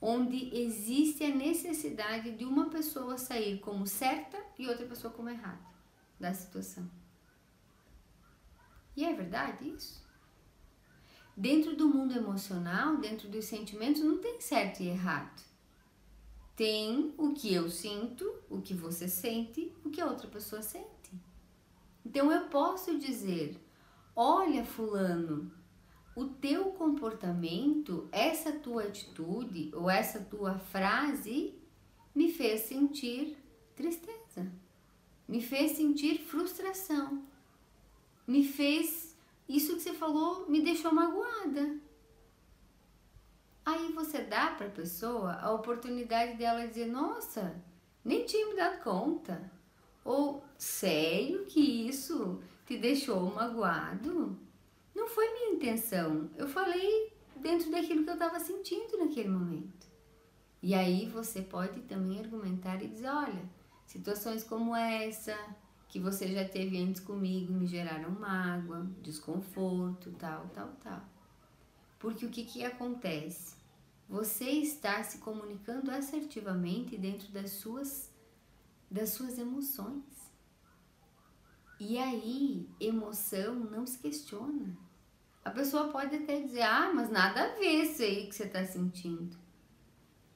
onde 0.00 0.56
existe 0.56 1.24
a 1.24 1.34
necessidade 1.34 2.32
de 2.32 2.44
uma 2.44 2.70
pessoa 2.70 3.18
sair 3.18 3.58
como 3.58 3.86
certa 3.86 4.38
e 4.58 4.68
outra 4.68 4.86
pessoa 4.86 5.12
como 5.12 5.28
errada 5.28 5.66
da 6.18 6.32
situação. 6.32 6.88
E 8.96 9.04
é 9.04 9.12
verdade 9.12 9.68
isso? 9.68 10.06
Dentro 11.36 11.76
do 11.76 11.88
mundo 11.88 12.16
emocional, 12.16 12.96
dentro 12.96 13.28
dos 13.28 13.44
sentimentos, 13.44 14.02
não 14.02 14.18
tem 14.18 14.40
certo 14.40 14.82
e 14.82 14.88
errado. 14.88 15.40
Tem 16.56 17.14
o 17.16 17.32
que 17.32 17.54
eu 17.54 17.70
sinto, 17.70 18.24
o 18.50 18.60
que 18.60 18.74
você 18.74 19.06
sente, 19.06 19.72
o 19.84 19.90
que 19.90 20.00
a 20.00 20.06
outra 20.06 20.26
pessoa 20.26 20.60
sente. 20.62 21.12
Então 22.04 22.32
eu 22.32 22.48
posso 22.48 22.98
dizer: 22.98 23.56
olha, 24.16 24.64
Fulano, 24.64 25.52
o 26.18 26.24
teu 26.24 26.72
comportamento, 26.72 28.08
essa 28.10 28.50
tua 28.50 28.82
atitude 28.82 29.70
ou 29.72 29.88
essa 29.88 30.18
tua 30.18 30.58
frase 30.58 31.54
me 32.12 32.32
fez 32.32 32.62
sentir 32.62 33.36
tristeza, 33.76 34.50
me 35.28 35.40
fez 35.40 35.76
sentir 35.76 36.18
frustração, 36.18 37.22
me 38.26 38.42
fez 38.42 39.16
isso 39.48 39.76
que 39.76 39.80
você 39.82 39.92
falou 39.92 40.50
me 40.50 40.60
deixou 40.60 40.92
magoada. 40.92 41.78
Aí 43.64 43.92
você 43.92 44.22
dá 44.22 44.50
para 44.50 44.66
a 44.66 44.70
pessoa 44.70 45.34
a 45.34 45.52
oportunidade 45.52 46.36
dela 46.36 46.66
dizer: 46.66 46.86
Nossa, 46.86 47.62
nem 48.04 48.26
tinha 48.26 48.48
me 48.48 48.56
dado 48.56 48.82
conta. 48.82 49.52
Ou 50.04 50.42
sério 50.56 51.44
que 51.46 51.60
isso 51.60 52.42
te 52.66 52.76
deixou 52.76 53.32
magoado? 53.32 54.47
Não 54.98 55.06
foi 55.06 55.32
minha 55.32 55.52
intenção. 55.52 56.28
Eu 56.36 56.48
falei 56.48 57.12
dentro 57.36 57.70
daquilo 57.70 58.02
que 58.02 58.10
eu 58.10 58.14
estava 58.14 58.40
sentindo 58.40 58.98
naquele 58.98 59.28
momento. 59.28 59.86
E 60.60 60.74
aí 60.74 61.08
você 61.08 61.40
pode 61.40 61.82
também 61.82 62.18
argumentar 62.18 62.82
e 62.82 62.88
dizer: 62.88 63.06
olha, 63.06 63.48
situações 63.86 64.42
como 64.42 64.74
essa 64.74 65.38
que 65.88 66.00
você 66.00 66.26
já 66.34 66.46
teve 66.46 66.82
antes 66.82 67.00
comigo 67.00 67.52
me 67.52 67.64
geraram 67.64 68.10
mágoa, 68.10 68.90
desconforto, 69.00 70.10
tal, 70.18 70.48
tal, 70.48 70.72
tal. 70.82 71.02
Porque 72.00 72.26
o 72.26 72.30
que, 72.30 72.44
que 72.44 72.64
acontece? 72.64 73.54
Você 74.08 74.50
está 74.50 75.00
se 75.04 75.18
comunicando 75.18 75.92
assertivamente 75.92 76.98
dentro 76.98 77.28
das 77.30 77.52
suas, 77.52 78.12
das 78.90 79.10
suas 79.10 79.38
emoções. 79.38 80.02
E 81.78 81.96
aí, 81.98 82.68
emoção 82.80 83.54
não 83.54 83.86
se 83.86 83.98
questiona. 83.98 84.87
A 85.48 85.50
pessoa 85.50 85.88
pode 85.88 86.14
até 86.14 86.42
dizer, 86.42 86.60
ah, 86.60 86.92
mas 86.94 87.08
nada 87.08 87.42
a 87.42 87.54
ver 87.54 87.84
isso 87.84 88.02
aí 88.02 88.26
que 88.26 88.34
você 88.34 88.44
está 88.44 88.62
sentindo. 88.66 89.34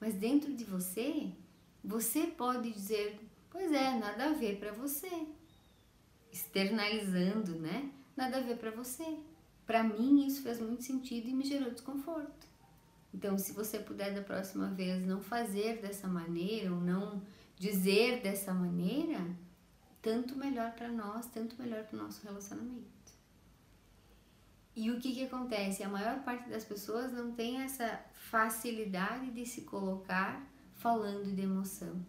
Mas 0.00 0.14
dentro 0.14 0.54
de 0.54 0.64
você, 0.64 1.30
você 1.84 2.28
pode 2.28 2.72
dizer, 2.72 3.20
pois 3.50 3.70
é, 3.72 3.90
nada 3.98 4.30
a 4.30 4.32
ver 4.32 4.58
para 4.58 4.72
você. 4.72 5.26
Externalizando, 6.32 7.56
né? 7.56 7.92
Nada 8.16 8.38
a 8.38 8.40
ver 8.40 8.56
para 8.56 8.70
você. 8.70 9.04
Para 9.66 9.82
mim 9.84 10.26
isso 10.26 10.42
fez 10.42 10.58
muito 10.58 10.82
sentido 10.82 11.28
e 11.28 11.34
me 11.34 11.44
gerou 11.44 11.70
desconforto. 11.70 12.46
Então, 13.12 13.36
se 13.36 13.52
você 13.52 13.78
puder 13.78 14.14
da 14.14 14.22
próxima 14.22 14.68
vez 14.68 15.06
não 15.06 15.20
fazer 15.20 15.82
dessa 15.82 16.08
maneira 16.08 16.72
ou 16.72 16.80
não 16.80 17.20
dizer 17.58 18.22
dessa 18.22 18.54
maneira, 18.54 19.20
tanto 20.00 20.34
melhor 20.36 20.72
para 20.72 20.88
nós, 20.88 21.26
tanto 21.26 21.60
melhor 21.60 21.84
para 21.84 21.98
o 21.98 22.02
nosso 22.02 22.26
relacionamento. 22.26 23.01
E 24.74 24.90
o 24.90 24.98
que, 24.98 25.12
que 25.12 25.24
acontece? 25.24 25.82
A 25.82 25.88
maior 25.88 26.20
parte 26.24 26.48
das 26.48 26.64
pessoas 26.64 27.12
não 27.12 27.32
tem 27.32 27.60
essa 27.60 28.00
facilidade 28.14 29.30
de 29.30 29.44
se 29.44 29.62
colocar 29.62 30.48
falando 30.76 31.34
de 31.34 31.42
emoção. 31.42 32.04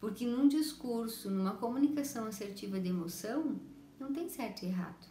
Porque 0.00 0.26
num 0.26 0.48
discurso, 0.48 1.30
numa 1.30 1.54
comunicação 1.54 2.26
assertiva 2.26 2.80
de 2.80 2.88
emoção, 2.88 3.60
não 3.98 4.12
tem 4.12 4.28
certo 4.28 4.64
e 4.64 4.66
errado. 4.66 5.06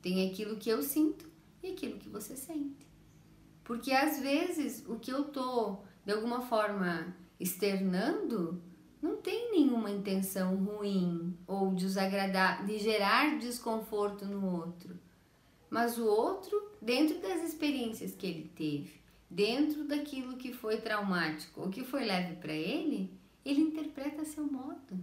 Tem 0.00 0.30
aquilo 0.30 0.56
que 0.56 0.70
eu 0.70 0.82
sinto 0.82 1.30
e 1.62 1.72
aquilo 1.72 1.98
que 1.98 2.08
você 2.08 2.34
sente. 2.34 2.88
Porque 3.62 3.92
às 3.92 4.18
vezes 4.18 4.82
o 4.88 4.98
que 4.98 5.10
eu 5.10 5.24
tô 5.24 5.80
de 6.04 6.12
alguma 6.12 6.40
forma 6.40 7.14
externando 7.38 8.60
não 9.02 9.16
tem 9.18 9.52
nenhuma 9.52 9.90
intenção 9.90 10.56
ruim 10.56 11.36
ou 11.46 11.74
desagradar, 11.74 12.64
de 12.64 12.78
gerar 12.78 13.38
desconforto 13.38 14.24
no 14.24 14.44
outro 14.46 14.98
mas 15.70 15.96
o 15.96 16.04
outro, 16.04 16.70
dentro 16.82 17.20
das 17.20 17.44
experiências 17.44 18.14
que 18.14 18.26
ele 18.26 18.50
teve, 18.56 19.00
dentro 19.30 19.84
daquilo 19.84 20.36
que 20.36 20.52
foi 20.52 20.78
traumático 20.78 21.60
ou 21.60 21.70
que 21.70 21.84
foi 21.84 22.04
leve 22.04 22.34
para 22.36 22.52
ele, 22.52 23.10
ele 23.44 23.60
interpreta 23.60 24.22
a 24.22 24.24
seu 24.24 24.44
modo. 24.44 24.98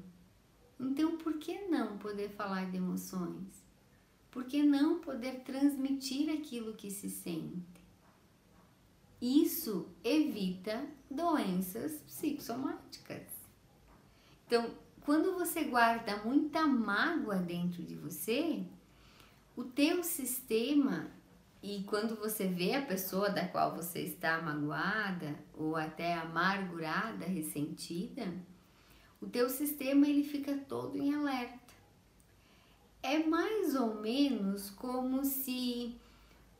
Então, 0.77 1.17
por 1.17 1.37
que 1.37 1.67
não 1.67 1.97
poder 1.97 2.29
falar 2.29 2.69
de 2.69 2.77
emoções? 2.77 3.65
Por 4.29 4.43
que 4.43 4.61
não 4.61 4.99
poder 4.99 5.39
transmitir 5.39 6.29
aquilo 6.29 6.73
que 6.73 6.91
se 6.91 7.09
sente? 7.09 7.77
Isso 9.19 9.89
evita 10.03 10.85
doenças 11.09 11.93
psicossomáticas. 12.01 13.23
Então, 14.45 14.69
quando 15.01 15.33
você 15.33 15.63
guarda 15.63 16.17
muita 16.23 16.67
mágoa 16.67 17.37
dentro 17.37 17.81
de 17.81 17.95
você, 17.95 18.63
o 19.57 19.63
teu 19.63 20.03
sistema 20.03 21.07
e 21.63 21.83
quando 21.87 22.15
você 22.15 22.45
vê 22.47 22.75
a 22.75 22.81
pessoa 22.83 23.31
da 23.31 23.47
qual 23.47 23.75
você 23.75 24.01
está 24.01 24.39
magoada 24.39 25.35
ou 25.55 25.75
até 25.75 26.13
amargurada, 26.13 27.25
ressentida, 27.25 28.31
o 29.19 29.25
teu 29.25 29.49
sistema 29.49 30.07
ele 30.07 30.23
fica 30.23 30.55
todo 30.69 30.95
em 30.95 31.11
alerta. 31.11 31.73
É 33.01 33.17
mais 33.17 33.73
ou 33.73 33.99
menos 33.99 34.69
como 34.69 35.25
se 35.25 35.95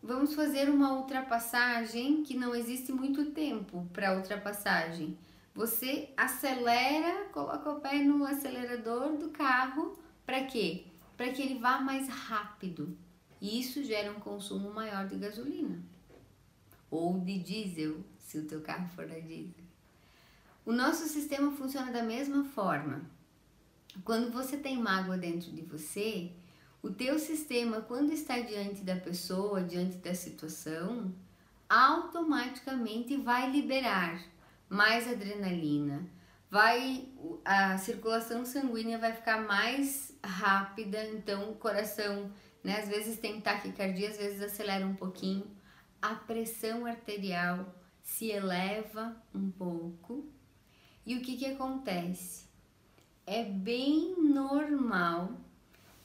vamos 0.02 0.34
fazer 0.34 0.68
uma 0.68 0.94
ultrapassagem 0.94 2.24
que 2.24 2.36
não 2.36 2.56
existe 2.56 2.92
muito 2.92 3.26
tempo 3.26 3.88
para 3.94 4.18
ultrapassagem. 4.18 5.16
Você 5.54 6.10
acelera, 6.18 7.26
coloca 7.26 7.70
o 7.70 7.80
pé 7.80 8.00
no 8.00 8.26
acelerador 8.26 9.18
do 9.18 9.30
carro 9.30 9.96
para 10.26 10.46
quê? 10.46 10.86
Para 11.18 11.32
que 11.32 11.42
ele 11.42 11.60
vá 11.60 11.82
mais 11.82 12.08
rápido. 12.08 12.96
E 13.42 13.60
isso 13.60 13.84
gera 13.84 14.12
um 14.12 14.20
consumo 14.20 14.74
maior 14.74 15.08
de 15.08 15.18
gasolina 15.18 15.84
ou 16.90 17.20
de 17.20 17.40
diesel, 17.40 17.98
se 18.18 18.38
o 18.38 18.46
teu 18.46 18.62
carro 18.62 18.88
for 18.90 19.04
a 19.04 19.20
diesel. 19.20 19.66
O 20.66 20.72
nosso 20.72 21.08
sistema 21.08 21.52
funciona 21.52 21.92
da 21.92 22.04
mesma 22.04 22.46
forma. 22.46 23.02
Quando 24.04 24.32
você 24.32 24.58
tem 24.58 24.78
mágoa 24.78 25.18
dentro 25.18 25.52
de 25.52 25.62
você, 25.62 26.32
o 26.82 26.90
teu 26.90 27.18
sistema, 27.18 27.82
quando 27.82 28.12
está 28.12 28.40
diante 28.40 28.82
da 28.82 28.96
pessoa, 28.96 29.64
diante 29.64 29.98
da 29.98 30.14
situação, 30.14 31.14
automaticamente 31.70 33.18
vai 33.18 33.50
liberar 33.50 34.24
mais 34.70 35.08
adrenalina, 35.08 36.06
vai 36.50 37.10
a 37.44 37.78
circulação 37.78 38.46
sanguínea 38.46 38.98
vai 38.98 39.14
ficar 39.14 39.42
mais 39.42 40.16
rápida, 40.24 41.04
então 41.06 41.52
o 41.52 41.56
coração, 41.56 42.32
né, 42.64 42.80
às 42.80 42.88
vezes 42.88 43.20
tem 43.20 43.42
taquicardia, 43.42 44.10
às 44.10 44.18
vezes 44.18 44.42
acelera 44.42 44.86
um 44.86 44.96
pouquinho, 44.96 45.46
a 46.02 46.16
pressão 46.16 46.86
arterial 46.86 47.74
se 48.02 48.30
eleva 48.32 49.16
um 49.34 49.52
pouco. 49.52 50.26
E 51.06 51.16
o 51.16 51.22
que 51.22 51.38
que 51.38 51.46
acontece? 51.46 52.48
É 53.26 53.44
bem 53.44 54.16
normal 54.18 55.32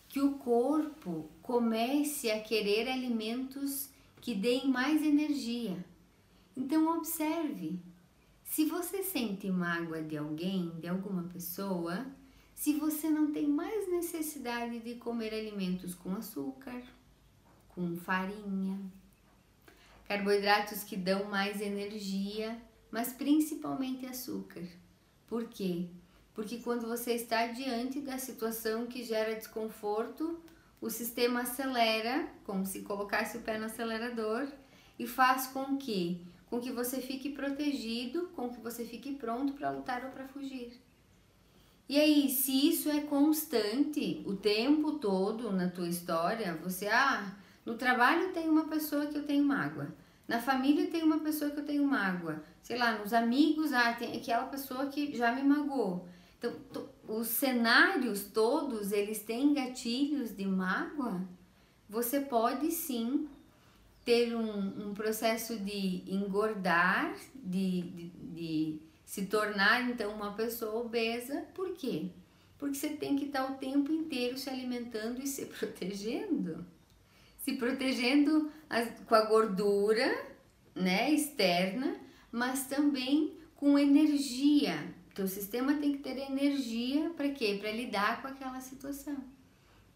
que 0.08 0.20
o 0.20 0.38
corpo 0.38 1.30
comece 1.40 2.30
a 2.30 2.40
querer 2.40 2.88
alimentos 2.88 3.88
que 4.20 4.34
deem 4.34 4.68
mais 4.68 5.02
energia. 5.02 5.84
Então 6.56 6.96
observe, 6.98 7.80
se 8.52 8.66
você 8.66 9.02
sente 9.02 9.50
mágoa 9.50 10.02
de 10.02 10.14
alguém, 10.14 10.68
de 10.78 10.86
alguma 10.86 11.22
pessoa, 11.22 12.04
se 12.54 12.74
você 12.74 13.08
não 13.08 13.32
tem 13.32 13.48
mais 13.48 13.90
necessidade 13.90 14.78
de 14.80 14.96
comer 14.96 15.32
alimentos 15.32 15.94
com 15.94 16.14
açúcar, 16.14 16.82
com 17.70 17.96
farinha, 17.96 18.78
carboidratos 20.06 20.84
que 20.84 20.98
dão 20.98 21.30
mais 21.30 21.62
energia, 21.62 22.60
mas 22.90 23.14
principalmente 23.14 24.04
açúcar. 24.04 24.64
Por 25.26 25.46
quê? 25.46 25.86
Porque 26.34 26.58
quando 26.58 26.86
você 26.86 27.14
está 27.14 27.46
diante 27.46 28.02
da 28.02 28.18
situação 28.18 28.86
que 28.86 29.02
gera 29.02 29.34
desconforto, 29.34 30.38
o 30.78 30.90
sistema 30.90 31.40
acelera, 31.40 32.28
como 32.44 32.66
se 32.66 32.82
colocasse 32.82 33.38
o 33.38 33.40
pé 33.40 33.58
no 33.58 33.64
acelerador, 33.64 34.46
e 34.98 35.06
faz 35.06 35.46
com 35.46 35.78
que 35.78 36.30
com 36.52 36.60
que 36.60 36.70
você 36.70 37.00
fique 37.00 37.30
protegido, 37.30 38.28
com 38.36 38.50
que 38.50 38.60
você 38.60 38.84
fique 38.84 39.14
pronto 39.14 39.54
para 39.54 39.70
lutar 39.70 40.04
ou 40.04 40.10
para 40.10 40.28
fugir. 40.28 40.78
E 41.88 41.98
aí, 41.98 42.28
se 42.28 42.68
isso 42.68 42.90
é 42.90 43.00
constante 43.00 44.22
o 44.26 44.36
tempo 44.36 44.98
todo 44.98 45.50
na 45.50 45.70
tua 45.70 45.88
história, 45.88 46.54
você, 46.62 46.88
ah, 46.88 47.34
no 47.64 47.78
trabalho 47.78 48.34
tem 48.34 48.50
uma 48.50 48.68
pessoa 48.68 49.06
que 49.06 49.16
eu 49.16 49.24
tenho 49.24 49.42
mágoa, 49.42 49.94
na 50.28 50.42
família 50.42 50.90
tem 50.90 51.02
uma 51.02 51.20
pessoa 51.20 51.50
que 51.50 51.58
eu 51.58 51.64
tenho 51.64 51.86
mágoa, 51.86 52.44
sei 52.62 52.76
lá, 52.76 52.98
nos 52.98 53.14
amigos, 53.14 53.72
ah, 53.72 53.94
tem 53.94 54.14
aquela 54.14 54.44
pessoa 54.44 54.88
que 54.88 55.16
já 55.16 55.32
me 55.32 55.42
magoou. 55.42 56.06
Então, 56.38 56.52
os 57.08 57.28
cenários 57.28 58.24
todos, 58.24 58.92
eles 58.92 59.22
têm 59.22 59.54
gatilhos 59.54 60.36
de 60.36 60.44
mágoa. 60.44 61.26
Você 61.88 62.20
pode 62.20 62.70
sim 62.70 63.26
ter 64.04 64.34
um, 64.34 64.88
um 64.88 64.94
processo 64.94 65.58
de 65.58 66.02
engordar, 66.06 67.16
de, 67.34 67.82
de, 67.82 68.08
de, 68.08 68.82
se 69.04 69.26
tornar 69.26 69.88
então 69.88 70.12
uma 70.14 70.32
pessoa 70.34 70.80
obesa, 70.80 71.46
por 71.54 71.72
quê? 71.74 72.08
Porque 72.58 72.76
você 72.76 72.90
tem 72.90 73.16
que 73.16 73.26
estar 73.26 73.50
o 73.50 73.56
tempo 73.56 73.92
inteiro 73.92 74.38
se 74.38 74.48
alimentando 74.48 75.22
e 75.22 75.26
se 75.26 75.46
protegendo. 75.58 76.66
se 77.38 77.54
protegendo 77.54 78.50
com 79.06 79.14
a 79.14 79.24
gordura, 79.24 80.26
né, 80.74 81.12
externa, 81.12 81.96
mas 82.30 82.66
também 82.66 83.36
com 83.56 83.78
energia. 83.78 84.92
Então, 85.12 85.26
o 85.26 85.28
sistema 85.28 85.74
tem 85.74 85.92
que 85.92 85.98
ter 85.98 86.16
energia 86.16 87.10
para 87.10 87.28
quê? 87.28 87.58
Para 87.60 87.70
lidar 87.70 88.22
com 88.22 88.28
aquela 88.28 88.60
situação. 88.60 89.16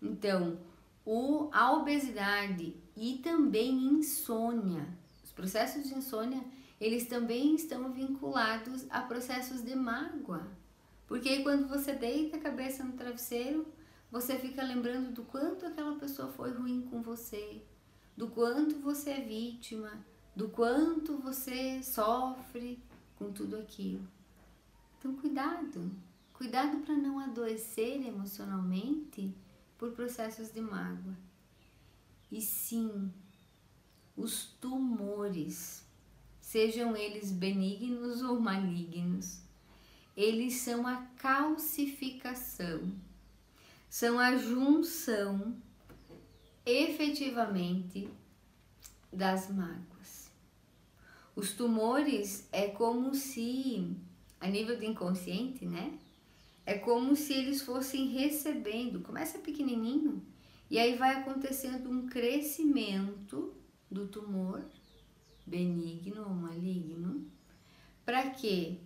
Então, 0.01 0.59
o, 1.05 1.49
a 1.53 1.73
obesidade 1.73 2.77
e 2.97 3.19
também 3.19 3.75
insônia, 3.75 4.89
os 5.23 5.31
processos 5.31 5.85
de 5.85 5.95
insônia, 5.95 6.43
eles 6.81 7.07
também 7.07 7.55
estão 7.55 7.93
vinculados 7.93 8.87
a 8.89 9.03
processos 9.03 9.63
de 9.63 9.75
mágoa. 9.75 10.49
Porque 11.07 11.43
quando 11.43 11.69
você 11.69 11.93
deita 11.93 12.37
a 12.37 12.41
cabeça 12.41 12.83
no 12.83 12.95
travesseiro, 12.95 13.67
você 14.11 14.39
fica 14.39 14.63
lembrando 14.63 15.13
do 15.13 15.23
quanto 15.25 15.67
aquela 15.67 15.97
pessoa 15.97 16.33
foi 16.33 16.53
ruim 16.53 16.83
com 16.91 17.03
você, 17.03 17.63
do 18.17 18.29
quanto 18.29 18.77
você 18.77 19.11
é 19.11 19.21
vítima, 19.21 20.05
do 20.35 20.49
quanto 20.49 21.19
você 21.19 21.83
sofre 21.83 22.83
com 23.17 23.33
tudo 23.33 23.57
aquilo. 23.57 24.07
Então, 24.99 25.15
cuidado, 25.17 25.91
cuidado 26.33 26.79
para 26.79 26.97
não 26.97 27.19
adoecer 27.19 28.07
emocionalmente 28.07 29.35
por 29.79 29.93
processos 29.93 30.51
de 30.51 30.61
mágoa. 30.61 31.26
E 32.31 32.41
sim, 32.41 33.13
os 34.17 34.47
tumores, 34.61 35.85
sejam 36.41 36.97
eles 36.97 37.31
benignos 37.31 38.23
ou 38.23 38.41
malignos, 38.41 39.41
eles 40.17 40.55
são 40.55 40.87
a 40.87 40.97
calcificação, 41.19 42.93
são 43.89 44.19
a 44.19 44.37
junção 44.37 45.57
efetivamente 46.65 48.09
das 49.13 49.49
mágoas. 49.51 50.31
Os 51.37 51.53
tumores 51.53 52.49
é 52.51 52.69
como 52.69 53.15
se, 53.15 53.95
a 54.41 54.49
nível 54.49 54.77
do 54.79 54.85
inconsciente, 54.85 55.67
né? 55.67 55.99
É 56.65 56.79
como 56.79 57.15
se 57.15 57.35
eles 57.35 57.63
fossem 57.63 58.09
recebendo, 58.09 59.01
começa 59.01 59.39
pequenininho, 59.39 60.23
e 60.71 60.79
aí 60.79 60.97
vai 60.97 61.15
acontecendo 61.15 61.91
um 61.91 62.07
crescimento 62.07 63.55
do 63.91 64.09
tumor, 64.09 64.65
benigno 65.47 66.25
ou 66.25 66.31
maligno, 66.31 67.25
para 68.05 68.31
quê? 68.31 68.79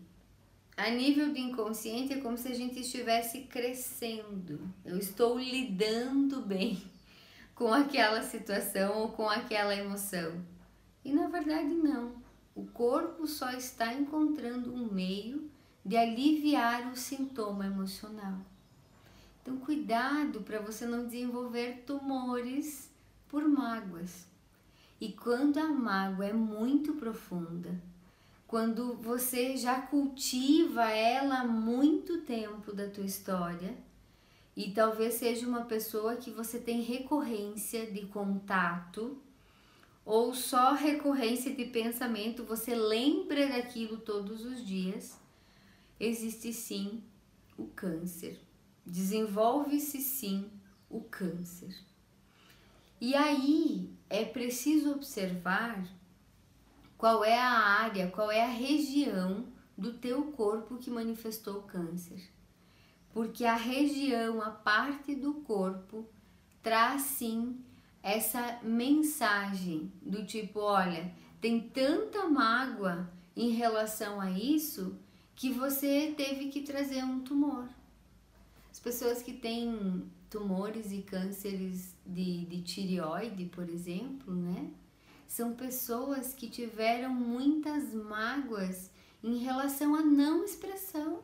A 0.77 0.90
nível 0.90 1.31
do 1.31 1.38
inconsciente 1.38 2.14
é 2.14 2.21
como 2.21 2.38
se 2.38 2.49
a 2.49 2.55
gente 2.55 2.81
estivesse 2.81 3.43
crescendo. 3.43 4.61
Eu 4.83 4.97
estou 4.97 5.38
lidando 5.38 6.40
bem 6.40 6.83
com 7.55 7.73
aquela 7.73 8.23
situação 8.23 8.97
ou 8.99 9.11
com 9.11 9.29
aquela 9.29 9.75
emoção. 9.75 10.43
E 11.05 11.12
na 11.12 11.29
verdade 11.29 11.75
não. 11.75 12.14
O 12.55 12.64
corpo 12.66 13.27
só 13.27 13.53
está 13.53 13.93
encontrando 13.93 14.73
um 14.73 14.90
meio 14.90 15.51
de 15.85 15.97
aliviar 15.97 16.90
o 16.90 16.97
sintoma 16.97 17.66
emocional. 17.66 18.38
Então, 19.42 19.57
cuidado 19.59 20.42
para 20.42 20.61
você 20.61 20.87
não 20.87 21.07
desenvolver 21.07 21.85
tumores 21.87 22.90
por 23.29 23.48
mágoas. 23.48 24.26
E 25.00 25.12
quando 25.12 25.59
a 25.59 25.68
mágoa 25.68 26.26
é 26.26 26.33
muito 26.33 26.94
profunda, 26.94 27.81
quando 28.46 28.94
você 28.94 29.57
já 29.57 29.81
cultiva 29.81 30.90
ela 30.90 31.40
há 31.40 31.46
muito 31.46 32.22
tempo 32.22 32.72
da 32.72 32.88
tua 32.88 33.05
história, 33.05 33.76
e 34.57 34.72
talvez 34.72 35.14
seja 35.14 35.46
uma 35.46 35.64
pessoa 35.64 36.16
que 36.16 36.31
você 36.31 36.59
tem 36.59 36.83
recorrência 36.83 37.90
de 37.90 38.07
contato, 38.07 39.16
ou 40.05 40.35
só 40.35 40.74
recorrência 40.74 41.55
de 41.55 41.64
pensamento, 41.66 42.44
você 42.44 42.74
lembra 42.74 43.48
daquilo 43.48 43.98
todos 43.98 44.44
os 44.44 44.66
dias, 44.66 45.16
existe 45.98 46.53
sim 46.53 47.03
o 47.57 47.66
câncer. 47.68 48.49
Desenvolve-se 48.90 50.00
sim 50.00 50.50
o 50.88 51.00
câncer. 51.00 51.72
E 53.00 53.14
aí 53.14 53.88
é 54.09 54.24
preciso 54.24 54.90
observar 54.90 55.87
qual 56.98 57.24
é 57.24 57.38
a 57.38 57.53
área, 57.53 58.11
qual 58.11 58.33
é 58.33 58.42
a 58.42 58.48
região 58.48 59.46
do 59.79 59.92
teu 59.92 60.33
corpo 60.33 60.76
que 60.76 60.90
manifestou 60.90 61.59
o 61.59 61.62
câncer. 61.62 62.20
Porque 63.14 63.44
a 63.44 63.55
região, 63.55 64.42
a 64.42 64.50
parte 64.50 65.14
do 65.14 65.35
corpo, 65.35 66.05
traz 66.61 67.03
sim 67.03 67.64
essa 68.03 68.59
mensagem 68.61 69.92
do 70.03 70.26
tipo, 70.26 70.59
olha, 70.59 71.14
tem 71.40 71.61
tanta 71.61 72.29
mágoa 72.29 73.09
em 73.37 73.50
relação 73.50 74.20
a 74.20 74.33
isso 74.33 74.98
que 75.37 75.53
você 75.53 76.12
teve 76.16 76.48
que 76.48 76.62
trazer 76.62 77.05
um 77.05 77.20
tumor. 77.20 77.68
As 78.81 78.85
pessoas 78.85 79.21
que 79.21 79.35
têm 79.35 80.11
tumores 80.31 80.90
e 80.90 81.03
cânceres 81.03 81.95
de, 82.07 82.47
de 82.47 82.62
tireoide, 82.62 83.45
por 83.45 83.69
exemplo, 83.69 84.35
né? 84.35 84.71
São 85.29 85.53
pessoas 85.53 86.33
que 86.33 86.49
tiveram 86.49 87.12
muitas 87.12 87.93
mágoas 87.93 88.90
em 89.23 89.37
relação 89.37 89.95
à 89.95 90.01
não 90.01 90.43
expressão, 90.43 91.23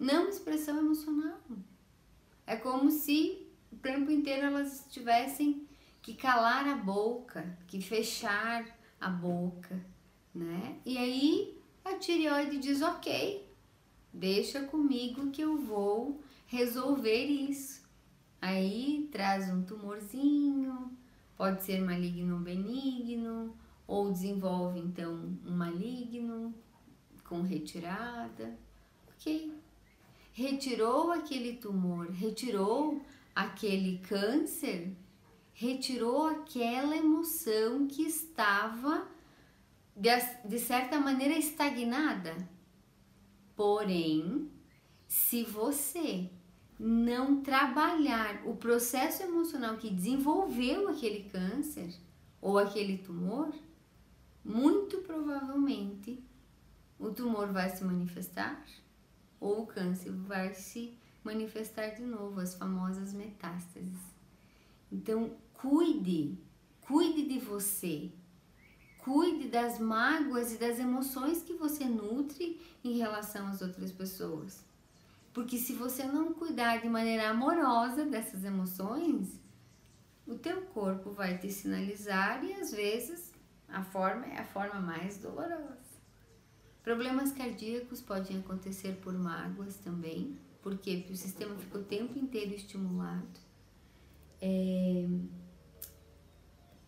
não 0.00 0.28
expressão 0.28 0.76
emocional. 0.78 1.38
É 2.44 2.56
como 2.56 2.90
se 2.90 3.46
o 3.70 3.76
tempo 3.76 4.10
inteiro 4.10 4.46
elas 4.46 4.84
tivessem 4.90 5.64
que 6.02 6.12
calar 6.12 6.66
a 6.66 6.74
boca, 6.74 7.56
que 7.68 7.80
fechar 7.80 8.66
a 9.00 9.08
boca, 9.08 9.80
né? 10.34 10.80
E 10.84 10.98
aí 10.98 11.56
a 11.84 11.94
tireoide 11.94 12.58
diz: 12.58 12.82
ok, 12.82 13.48
deixa 14.12 14.62
comigo 14.64 15.30
que 15.30 15.40
eu 15.40 15.56
vou 15.56 16.20
resolver 16.48 17.24
isso. 17.24 17.86
Aí 18.40 19.08
traz 19.12 19.48
um 19.50 19.62
tumorzinho, 19.62 20.90
pode 21.36 21.62
ser 21.62 21.80
maligno 21.80 22.36
ou 22.36 22.40
benigno, 22.40 23.56
ou 23.86 24.10
desenvolve 24.10 24.80
então 24.80 25.36
um 25.46 25.56
maligno 25.56 26.54
com 27.24 27.42
retirada. 27.42 28.58
Ok. 29.08 29.52
Retirou 30.32 31.10
aquele 31.12 31.56
tumor, 31.56 32.10
retirou 32.10 33.02
aquele 33.34 33.98
câncer, 33.98 34.96
retirou 35.52 36.26
aquela 36.26 36.96
emoção 36.96 37.88
que 37.88 38.02
estava 38.02 39.08
de, 39.96 40.58
certa 40.60 41.00
maneira 41.00 41.36
estagnada. 41.36 42.36
Porém, 43.56 44.48
se 45.08 45.42
você 45.42 46.30
não 46.78 47.42
trabalhar 47.42 48.42
o 48.46 48.54
processo 48.54 49.22
emocional 49.22 49.76
que 49.76 49.90
desenvolveu 49.90 50.88
aquele 50.88 51.28
câncer 51.28 51.92
ou 52.40 52.56
aquele 52.56 52.98
tumor, 52.98 53.52
muito 54.44 54.98
provavelmente 54.98 56.22
o 56.98 57.10
tumor 57.10 57.52
vai 57.52 57.68
se 57.68 57.84
manifestar 57.84 58.64
ou 59.40 59.62
o 59.62 59.66
câncer 59.66 60.12
vai 60.12 60.54
se 60.54 60.96
manifestar 61.24 61.88
de 61.90 62.02
novo, 62.02 62.40
as 62.40 62.54
famosas 62.54 63.12
metástases. 63.12 63.98
Então, 64.90 65.36
cuide, 65.52 66.38
cuide 66.80 67.26
de 67.26 67.38
você. 67.38 68.10
Cuide 68.98 69.48
das 69.48 69.78
mágoas 69.78 70.52
e 70.52 70.58
das 70.58 70.78
emoções 70.78 71.42
que 71.42 71.54
você 71.54 71.84
nutre 71.84 72.60
em 72.82 72.98
relação 72.98 73.46
às 73.46 73.60
outras 73.60 73.92
pessoas. 73.92 74.64
Porque 75.32 75.58
se 75.58 75.72
você 75.72 76.04
não 76.04 76.32
cuidar 76.32 76.80
de 76.80 76.88
maneira 76.88 77.30
amorosa 77.30 78.04
dessas 78.04 78.44
emoções, 78.44 79.40
o 80.26 80.34
teu 80.34 80.62
corpo 80.62 81.10
vai 81.10 81.38
te 81.38 81.50
sinalizar 81.50 82.44
e 82.44 82.52
às 82.54 82.70
vezes 82.72 83.32
a 83.68 83.82
forma 83.82 84.26
é 84.26 84.38
a 84.38 84.44
forma 84.44 84.80
mais 84.80 85.18
dolorosa. 85.18 85.78
Problemas 86.82 87.32
cardíacos 87.32 88.00
podem 88.00 88.38
acontecer 88.38 88.96
por 89.02 89.12
mágoas 89.12 89.76
também, 89.76 90.38
porque 90.62 91.06
o 91.10 91.16
sistema 91.16 91.54
fica 91.56 91.78
o 91.78 91.84
tempo 91.84 92.18
inteiro 92.18 92.54
estimulado. 92.54 93.40
É, 94.40 95.06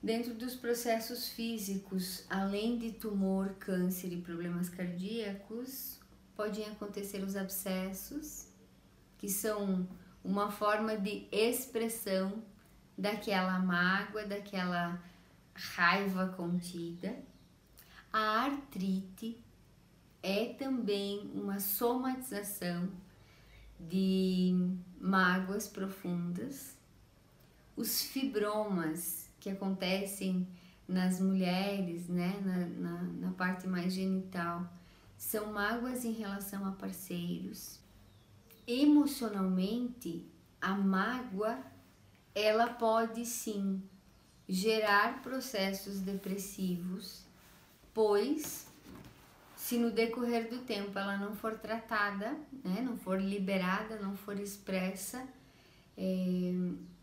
dentro 0.03 0.32
dos 0.34 0.55
processos 0.55 1.28
físicos, 1.28 2.24
além 2.30 2.78
de 2.78 2.93
tumor, 2.93 3.55
câncer 3.59 4.12
e 4.12 4.22
problemas 4.22 4.68
cardíacos, 4.68 5.99
podem 6.41 6.64
acontecer 6.64 7.22
os 7.22 7.36
abscessos, 7.36 8.49
que 9.18 9.28
são 9.28 9.86
uma 10.24 10.51
forma 10.51 10.97
de 10.97 11.28
expressão 11.30 12.43
daquela 12.97 13.59
mágoa, 13.59 14.24
daquela 14.24 14.99
raiva 15.55 16.28
contida. 16.28 17.14
A 18.11 18.47
artrite 18.47 19.38
é 20.22 20.47
também 20.55 21.30
uma 21.34 21.61
somatização 21.61 22.88
de 23.78 24.78
mágoas 24.99 25.68
profundas 25.68 26.74
os 27.76 28.03
fibromas 28.03 29.28
que 29.38 29.51
acontecem 29.51 30.49
nas 30.88 31.20
mulheres, 31.20 32.09
né, 32.09 32.41
na, 32.43 32.66
na, 32.66 33.03
na 33.03 33.30
parte 33.32 33.66
mais 33.66 33.93
genital, 33.93 34.66
são 35.21 35.53
mágoas 35.53 36.03
em 36.03 36.12
relação 36.12 36.66
a 36.66 36.73
parceiros. 36.73 37.79
Emocionalmente, 38.66 40.25
a 40.59 40.75
mágoa 40.75 41.59
ela 42.35 42.68
pode 42.68 43.27
sim 43.27 43.83
gerar 44.49 45.21
processos 45.21 46.01
depressivos, 46.01 47.23
pois 47.93 48.66
se 49.55 49.77
no 49.77 49.91
decorrer 49.91 50.49
do 50.49 50.64
tempo 50.64 50.99
ela 50.99 51.18
não 51.18 51.37
for 51.37 51.59
tratada, 51.59 52.35
né, 52.64 52.81
não 52.81 52.97
for 52.97 53.21
liberada, 53.21 54.01
não 54.01 54.16
for 54.16 54.41
expressa, 54.41 55.29
é, 55.99 56.55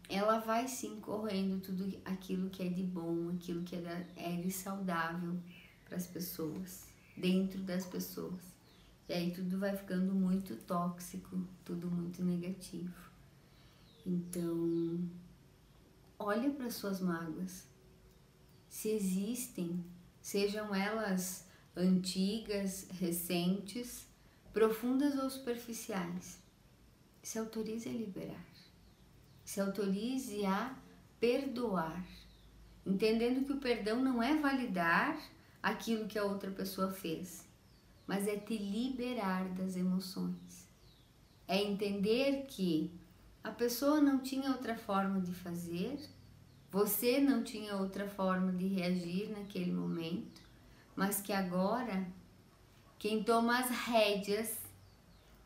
ela 0.09 0.39
vai 0.39 0.67
sim 0.67 0.99
correndo 0.99 1.61
tudo 1.61 1.95
aquilo 2.03 2.49
que 2.49 2.63
é 2.63 2.67
de 2.67 2.81
bom, 2.81 3.29
aquilo 3.35 3.61
que 3.61 3.75
é, 3.75 4.07
é 4.15 4.35
de 4.37 4.49
saudável 4.49 5.37
para 5.85 5.97
as 5.97 6.07
pessoas, 6.07 6.86
dentro 7.17 7.59
das 7.61 7.85
pessoas. 7.85 8.39
E 9.09 9.13
aí 9.13 9.31
tudo 9.31 9.57
vai 9.57 9.75
ficando 9.75 10.13
muito 10.13 10.55
tóxico, 10.55 11.37
tudo 11.65 11.89
muito 11.89 12.23
negativo. 12.23 12.93
Então, 14.05 15.09
olha 16.19 16.49
para 16.51 16.69
suas 16.69 16.99
mágoas. 16.99 17.65
Se 18.69 18.89
existem, 18.89 19.83
sejam 20.21 20.73
elas 20.75 21.45
antigas, 21.75 22.87
recentes, 22.91 24.05
profundas 24.53 25.17
ou 25.17 25.29
superficiais, 25.29 26.39
se 27.23 27.39
autorize 27.39 27.89
a 27.89 27.93
liberar 27.93 28.57
se 29.47 29.61
autorize 29.61 30.45
a 30.45 30.75
perdoar, 31.21 32.05
entendendo 32.85 33.45
que 33.45 33.53
o 33.53 33.61
perdão 33.61 34.03
não 34.03 34.21
é 34.21 34.35
validar 34.35 35.17
aquilo 35.61 36.07
que 36.07 36.17
a 36.17 36.23
outra 36.23 36.51
pessoa 36.51 36.91
fez, 36.91 37.47
mas 38.05 38.27
é 38.27 38.37
te 38.37 38.57
liberar 38.57 39.47
das 39.49 39.75
emoções. 39.75 40.67
É 41.47 41.61
entender 41.61 42.45
que 42.47 42.91
a 43.43 43.51
pessoa 43.51 44.01
não 44.01 44.19
tinha 44.19 44.51
outra 44.51 44.75
forma 44.75 45.21
de 45.21 45.33
fazer, 45.33 45.99
você 46.69 47.19
não 47.19 47.43
tinha 47.43 47.75
outra 47.75 48.07
forma 48.07 48.51
de 48.51 48.67
reagir 48.67 49.29
naquele 49.29 49.71
momento, 49.71 50.41
mas 50.95 51.21
que 51.21 51.31
agora 51.31 52.07
quem 52.99 53.23
toma 53.23 53.59
as 53.59 53.69
rédeas 53.69 54.57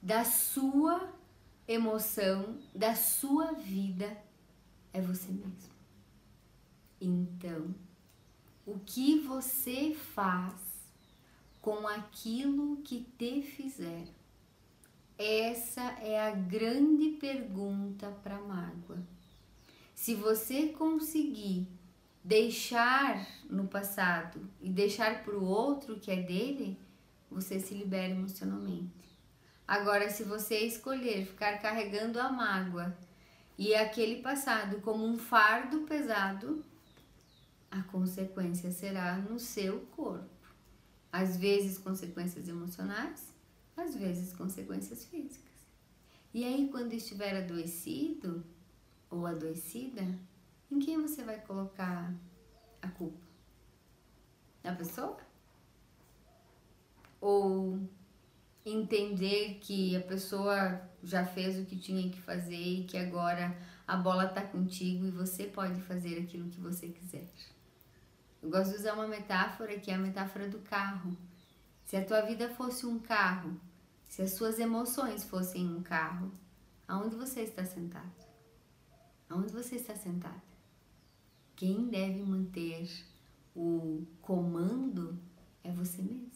da 0.02 0.24
sua 0.24 1.14
emoção 1.68 2.58
da 2.74 2.96
sua 2.96 3.54
vida 3.54 4.18
é 4.92 5.02
você 5.02 5.32
mesmo. 5.32 5.72
Então, 7.00 7.74
o 8.66 8.80
que 8.80 9.20
você 9.20 9.96
faz 10.14 10.54
com 11.62 11.88
aquilo 11.88 12.78
que 12.78 13.06
te 13.18 13.42
fizeram? 13.42 14.22
Essa 15.18 15.82
é 16.02 16.20
a 16.20 16.32
grande 16.32 17.10
pergunta 17.20 18.08
para 18.24 18.38
a 18.38 18.42
mágoa. 18.42 18.98
Se 19.94 20.16
você 20.16 20.68
conseguir 20.70 21.68
deixar 22.24 23.28
no 23.50 23.68
passado 23.68 24.50
e 24.60 24.70
deixar 24.70 25.24
para 25.24 25.36
o 25.36 25.46
outro 25.46 26.00
que 26.00 26.12
é 26.12 26.22
dele, 26.22 26.80
você 27.30 27.60
se 27.60 27.74
libera 27.74 28.10
emocionalmente. 28.10 28.92
Agora, 29.68 30.10
se 30.10 30.24
você 30.24 30.60
escolher 30.60 31.26
ficar 31.26 31.60
carregando 31.62 32.20
a 32.20 32.32
mágoa 32.32 32.96
e 33.58 33.74
aquele 33.76 34.22
passado 34.22 34.82
como 34.82 35.06
um 35.06 35.18
fardo 35.18 35.82
pesado, 35.82 36.64
a 37.72 37.82
consequência 37.84 38.70
será 38.70 39.18
no 39.18 39.40
seu 39.40 39.80
corpo. 39.96 40.30
Às 41.12 41.38
vezes, 41.38 41.78
consequências 41.78 42.48
emocionais, 42.50 43.34
às 43.76 43.96
vezes, 43.96 44.34
consequências 44.34 45.06
físicas. 45.06 45.50
E 46.34 46.44
aí, 46.44 46.70
quando 46.70 46.94
estiver 46.94 47.36
adoecido 47.44 48.46
ou 49.10 49.26
adoecida, 49.26 50.06
em 50.70 50.80
quem 50.80 51.02
você 51.02 51.24
vai 51.24 51.40
colocar 51.40 52.14
a 52.82 52.88
culpa? 52.90 53.20
Na 54.64 54.76
pessoa? 54.76 55.18
Ou 57.20 57.80
entender 58.66 59.60
que 59.62 59.96
a 59.96 60.02
pessoa 60.02 60.82
já 61.04 61.26
fez 61.26 61.58
o 61.58 61.66
que 61.66 61.78
tinha 61.78 62.10
que 62.10 62.22
fazer 62.22 62.56
e 62.56 62.84
que 62.84 62.98
agora 62.98 63.58
a 63.88 63.98
bola 63.98 64.26
está 64.26 64.42
contigo 64.42 65.06
e 65.06 65.12
você 65.12 65.46
pode 65.46 65.82
fazer 65.82 66.20
aquilo 66.20 66.50
que 66.50 66.60
você 66.60 66.88
quiser. 66.88 67.28
Eu 68.42 68.50
gosto 68.50 68.72
de 68.72 68.78
usar 68.78 68.94
uma 68.94 69.08
metáfora 69.08 69.80
que 69.80 69.92
é 69.92 69.96
a 69.96 70.00
metáfora 70.00 70.48
do 70.50 70.60
carro. 70.60 71.16
Se 71.86 71.96
a 71.96 72.06
tua 72.06 72.22
vida 72.22 72.50
fosse 72.50 72.86
um 72.86 73.00
carro, 73.00 73.60
se 74.08 74.22
as 74.22 74.34
suas 74.34 74.60
emoções 74.60 75.24
fossem 75.24 75.68
um 75.68 75.84
carro, 75.84 76.32
aonde 76.88 77.16
você 77.16 77.42
está 77.42 77.64
sentado? 77.64 78.12
Aonde 79.30 79.52
você 79.52 79.76
está 79.76 79.96
sentada? 79.96 80.42
Quem 81.56 81.88
deve 81.88 82.22
manter 82.24 82.90
o 83.56 84.06
comando 84.22 85.18
é 85.64 85.72
você 85.72 86.02
mesmo. 86.02 86.32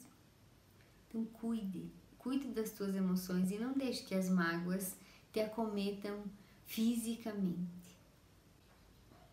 Então 1.07 1.25
cuide 1.25 1.91
Cuide 2.25 2.47
das 2.47 2.71
tuas 2.71 2.95
emoções 2.95 3.51
e 3.51 3.57
não 3.59 3.73
deixe 3.73 4.03
que 4.03 4.15
as 4.15 4.27
mágoas 4.27 4.97
te 5.31 5.39
acometam 5.41 6.23
fisicamente. 6.65 7.84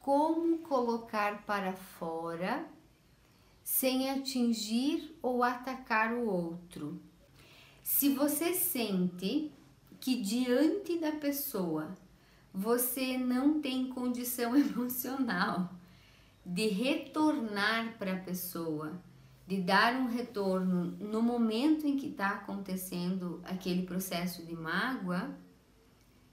Como 0.02 0.58
colocar 0.58 1.44
para 1.46 1.72
fora 1.74 2.66
sem 3.62 4.10
atingir 4.10 5.16
ou 5.22 5.44
atacar 5.44 6.12
o 6.12 6.28
outro? 6.28 7.00
Se 7.84 8.08
você 8.12 8.52
sente 8.52 9.52
que 10.00 10.20
diante 10.20 10.98
da 10.98 11.12
pessoa 11.12 11.94
você 12.52 13.16
não 13.16 13.60
tem 13.60 13.90
condição 13.90 14.56
emocional 14.58 15.72
de 16.44 16.66
retornar 16.66 17.96
para 17.96 18.14
a 18.14 18.20
pessoa, 18.20 19.00
de 19.46 19.58
dar 19.58 19.94
um 19.94 20.08
retorno 20.08 20.96
no 20.98 21.22
momento 21.22 21.86
em 21.86 21.96
que 21.96 22.08
está 22.08 22.30
acontecendo 22.30 23.40
aquele 23.44 23.84
processo 23.84 24.44
de 24.44 24.56
mágoa, 24.56 25.30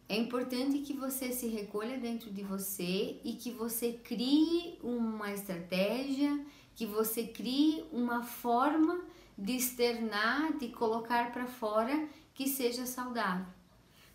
é 0.10 0.18
importante 0.18 0.80
que 0.80 0.93
você 0.93 1.32
se 1.32 1.47
recolha 1.47 1.99
dentro 1.99 2.32
de 2.32 2.41
você 2.41 3.22
e 3.24 3.34
que 3.34 3.51
você 3.51 3.93
crie 3.93 4.80
uma 4.82 5.32
estratégia, 5.32 6.43
que 6.76 6.84
você 6.84 7.28
crie 7.28 7.86
uma 7.91 8.24
forma 8.24 9.05
de 9.38 9.55
externar, 9.55 10.57
de 10.57 10.70
colocar 10.70 11.32
para 11.32 11.45
fora 11.45 12.10
que 12.34 12.47
seja 12.47 12.88
saudável. 12.88 13.45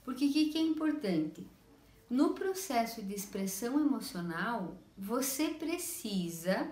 Porque 0.04 0.26
o 0.26 0.32
que, 0.32 0.46
que 0.46 0.58
é 0.58 0.62
importante? 0.62 1.46
No 2.10 2.34
processo 2.34 3.00
de 3.00 3.14
expressão 3.14 3.78
emocional, 3.78 4.76
você 4.98 5.50
precisa 5.50 6.70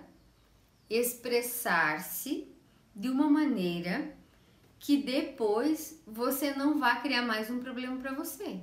expressar-se 0.89 2.53
de 2.93 3.09
uma 3.09 3.29
maneira 3.29 4.17
que 4.79 4.97
depois 4.97 6.03
você 6.05 6.53
não 6.53 6.77
vá 6.77 6.97
criar 6.97 7.21
mais 7.21 7.49
um 7.49 7.59
problema 7.59 7.95
para 7.97 8.13
você. 8.13 8.59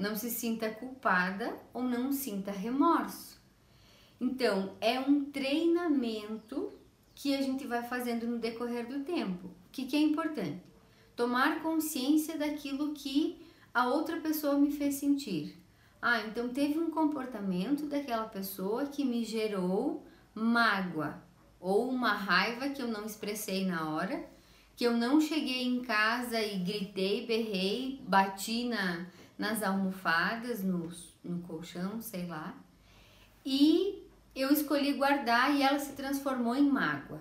Não 0.00 0.16
se 0.16 0.30
sinta 0.30 0.70
culpada 0.70 1.60
ou 1.74 1.82
não 1.82 2.10
sinta 2.10 2.50
remorso. 2.50 3.38
Então, 4.18 4.74
é 4.80 4.98
um 4.98 5.26
treinamento 5.26 6.72
que 7.14 7.34
a 7.34 7.42
gente 7.42 7.66
vai 7.66 7.82
fazendo 7.82 8.26
no 8.26 8.38
decorrer 8.38 8.88
do 8.88 9.04
tempo. 9.04 9.48
O 9.48 9.70
que, 9.70 9.84
que 9.84 9.94
é 9.94 10.00
importante? 10.00 10.62
Tomar 11.14 11.62
consciência 11.62 12.38
daquilo 12.38 12.94
que 12.94 13.44
a 13.74 13.88
outra 13.88 14.18
pessoa 14.20 14.58
me 14.58 14.72
fez 14.72 14.94
sentir. 14.94 15.62
Ah, 16.00 16.22
então 16.22 16.48
teve 16.48 16.78
um 16.78 16.90
comportamento 16.90 17.84
daquela 17.84 18.24
pessoa 18.24 18.86
que 18.86 19.04
me 19.04 19.22
gerou 19.22 20.02
mágoa, 20.34 21.22
ou 21.60 21.90
uma 21.90 22.14
raiva 22.14 22.70
que 22.70 22.80
eu 22.80 22.88
não 22.88 23.04
expressei 23.04 23.66
na 23.66 23.90
hora, 23.90 24.26
que 24.74 24.84
eu 24.84 24.96
não 24.96 25.20
cheguei 25.20 25.62
em 25.62 25.82
casa 25.82 26.40
e 26.40 26.58
gritei, 26.60 27.26
berrei, 27.26 28.00
bati 28.08 28.64
na, 28.64 29.06
nas 29.40 29.62
almofadas, 29.62 30.62
no, 30.62 30.90
no 31.24 31.40
colchão, 31.40 31.98
sei 32.02 32.26
lá, 32.26 32.54
e 33.44 34.06
eu 34.36 34.52
escolhi 34.52 34.92
guardar 34.92 35.56
e 35.56 35.62
ela 35.62 35.78
se 35.78 35.94
transformou 35.94 36.54
em 36.54 36.70
mágoa. 36.70 37.20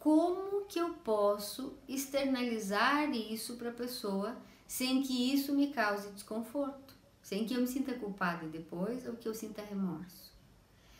Como 0.00 0.66
que 0.66 0.80
eu 0.80 0.94
posso 0.94 1.78
externalizar 1.88 3.08
isso 3.14 3.54
para 3.54 3.68
a 3.70 3.74
pessoa 3.74 4.36
sem 4.66 5.00
que 5.00 5.32
isso 5.32 5.54
me 5.54 5.72
cause 5.72 6.10
desconforto? 6.10 6.92
Sem 7.22 7.46
que 7.46 7.54
eu 7.54 7.60
me 7.60 7.68
sinta 7.68 7.94
culpada 7.94 8.48
depois 8.48 9.06
ou 9.06 9.14
que 9.14 9.28
eu 9.28 9.34
sinta 9.34 9.62
remorso? 9.62 10.32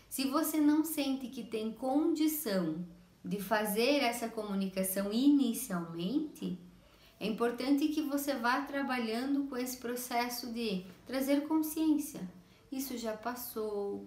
Se 0.08 0.28
você 0.28 0.60
não 0.60 0.84
sente 0.84 1.26
que 1.26 1.42
tem 1.42 1.72
condição 1.72 2.86
de 3.24 3.40
fazer 3.40 4.04
essa 4.04 4.28
comunicação 4.28 5.12
inicialmente, 5.12 6.60
é 7.22 7.26
importante 7.28 7.86
que 7.86 8.02
você 8.02 8.34
vá 8.34 8.62
trabalhando 8.62 9.48
com 9.48 9.56
esse 9.56 9.76
processo 9.76 10.52
de 10.52 10.84
trazer 11.06 11.46
consciência. 11.46 12.20
Isso 12.70 12.98
já 12.98 13.16
passou, 13.16 14.04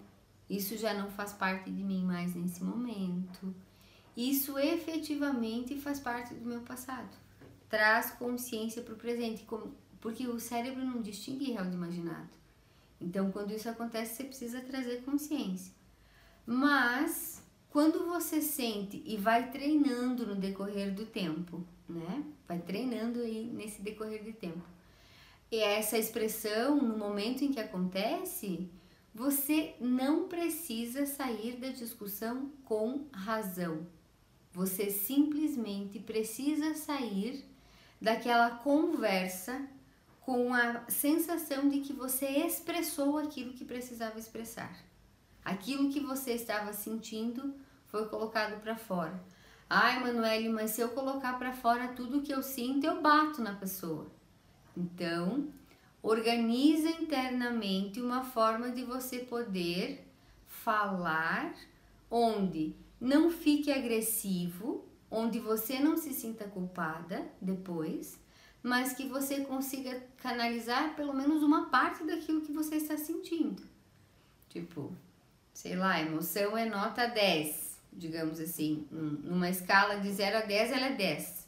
Isso 0.50 0.76
já 0.76 0.94
não 0.94 1.10
faz 1.10 1.32
parte 1.32 1.72
de 1.72 1.82
mim 1.82 2.04
mais 2.04 2.36
nesse 2.36 2.62
momento. 2.62 3.56
Isso 4.18 4.60
efetivamente 4.60 5.80
faz 5.80 5.98
parte 5.98 6.34
do 6.34 6.46
meu 6.46 6.60
passado. 6.60 7.10
Traz 7.70 8.12
consciência 8.12 8.82
para 8.82 8.94
o 8.94 8.98
presente, 8.98 9.48
porque 10.02 10.28
o 10.28 10.38
cérebro 10.38 10.84
não 10.84 11.02
distingue 11.02 11.54
real 11.54 11.66
do 11.66 11.78
imaginado. 11.78 12.36
Então, 13.00 13.32
quando 13.32 13.54
isso 13.54 13.70
acontece, 13.70 14.16
você 14.16 14.24
precisa 14.26 14.60
trazer 14.60 15.04
consciência. 15.04 15.74
Mas, 16.46 17.42
quando 17.70 18.08
você 18.08 18.42
sente 18.42 19.02
e 19.06 19.16
vai 19.16 19.52
treinando 19.52 20.28
no 20.28 20.36
decorrer 20.36 20.94
do 20.94 21.06
tempo, 21.06 21.66
né? 21.88 22.24
Vai 22.48 22.60
treinando 22.60 23.20
aí 23.20 23.46
nesse 23.54 23.82
decorrer 23.82 24.24
de 24.24 24.34
tempo. 24.34 24.64
E 25.52 25.58
essa 25.58 25.98
expressão, 25.98 26.76
no 26.76 26.98
momento 26.98 27.44
em 27.44 27.52
que 27.52 27.60
acontece, 27.60 28.70
você 29.14 29.76
não 29.80 30.28
precisa 30.28 31.06
sair 31.06 31.56
da 31.58 31.70
discussão 31.70 32.52
com 32.66 33.08
razão. 33.12 33.88
Você 34.52 34.90
simplesmente 34.90 36.00
precisa 36.00 36.74
sair 36.74 37.46
daquela 38.02 38.52
conversa 38.52 39.68
com 40.22 40.54
a 40.54 40.90
sensação 40.90 41.70
de 41.70 41.82
que 41.82 41.94
você 41.94 42.26
expressou 42.26 43.18
aquilo 43.18 43.54
que 43.54 43.64
precisava 43.64 44.18
expressar. 44.18 44.76
Aquilo 45.44 45.92
que 45.92 46.00
você 46.00 46.32
estava 46.32 46.74
sentindo 46.74 47.54
foi 47.88 48.10
colocado 48.10 48.60
para 48.62 48.76
fora. 48.76 49.24
Ai, 49.70 50.00
Manuele, 50.00 50.50
mas 50.50 50.72
se 50.72 50.82
eu 50.82 50.90
colocar 50.90 51.40
para 51.40 51.54
fora 51.54 51.88
tudo 51.88 52.22
que 52.22 52.32
eu 52.32 52.44
sinto, 52.44 52.86
eu 52.86 53.02
bato 53.02 53.42
na 53.42 53.56
pessoa. 53.56 54.08
Então, 54.78 55.48
organiza 56.04 56.90
internamente 56.90 58.00
uma 58.00 58.24
forma 58.24 58.70
de 58.70 58.84
você 58.84 59.20
poder 59.20 60.08
falar 60.48 61.56
onde 62.12 62.76
não 63.02 63.32
fique 63.32 63.72
agressivo, 63.72 64.86
onde 65.10 65.40
você 65.40 65.80
não 65.80 65.98
se 65.98 66.14
sinta 66.14 66.46
culpada 66.46 67.28
depois, 67.42 68.20
mas 68.62 68.94
que 68.94 69.08
você 69.08 69.42
consiga 69.42 70.00
canalizar 70.18 70.96
pelo 70.96 71.14
menos 71.14 71.42
uma 71.42 71.70
parte 71.70 72.04
daquilo 72.04 72.42
que 72.42 72.52
você 72.52 72.76
está 72.76 72.98
sentindo. 72.98 73.64
Tipo, 74.50 74.96
sei 75.54 75.76
lá, 75.76 76.00
emoção 76.00 76.56
é 76.56 76.70
nota 76.70 77.08
10, 77.08 77.65
digamos 77.96 78.40
assim, 78.40 78.88
numa 78.92 79.50
escala 79.50 80.00
de 80.00 80.12
0 80.12 80.38
a 80.38 80.42
10, 80.42 80.72
ela 80.72 80.88
é 80.88 80.96
10. 80.96 81.48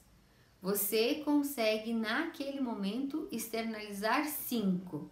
Você 0.62 1.16
consegue 1.24 1.93
naquele 1.93 2.60
momento 2.60 3.28
externalizar 3.32 4.26
5. 4.26 5.10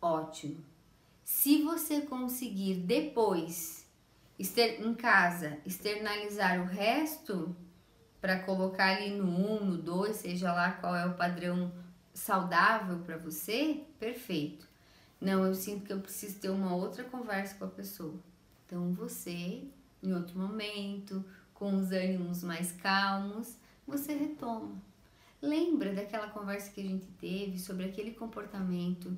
Ótimo. 0.00 0.64
Se 1.24 1.62
você 1.62 2.02
conseguir 2.02 2.74
depois 2.74 3.84
em 4.38 4.94
casa 4.94 5.58
externalizar 5.64 6.60
o 6.60 6.64
resto 6.64 7.56
para 8.20 8.38
colocar 8.40 8.96
ali 8.96 9.10
no 9.10 9.24
1, 9.24 9.62
um, 9.62 9.64
no 9.64 9.78
2, 9.78 10.16
seja 10.16 10.52
lá 10.52 10.72
qual 10.72 10.94
é 10.94 11.06
o 11.06 11.14
padrão 11.14 11.72
saudável 12.12 12.98
para 13.00 13.16
você, 13.16 13.84
perfeito. 13.98 14.66
Não, 15.20 15.44
eu 15.44 15.54
sinto 15.54 15.84
que 15.84 15.92
eu 15.92 16.00
preciso 16.00 16.38
ter 16.38 16.50
uma 16.50 16.74
outra 16.74 17.04
conversa 17.04 17.54
com 17.56 17.64
a 17.64 17.68
pessoa. 17.68 18.14
Então 18.66 18.92
você, 18.92 19.64
em 20.06 20.14
outro 20.14 20.38
momento, 20.38 21.24
com 21.54 21.74
os 21.76 21.90
ânimos 21.90 22.42
mais 22.42 22.72
calmos, 22.72 23.56
você 23.86 24.14
retoma. 24.14 24.74
Lembra 25.40 25.94
daquela 25.94 26.28
conversa 26.28 26.70
que 26.70 26.80
a 26.80 26.84
gente 26.84 27.06
teve 27.20 27.58
sobre 27.58 27.84
aquele 27.84 28.12
comportamento 28.12 29.16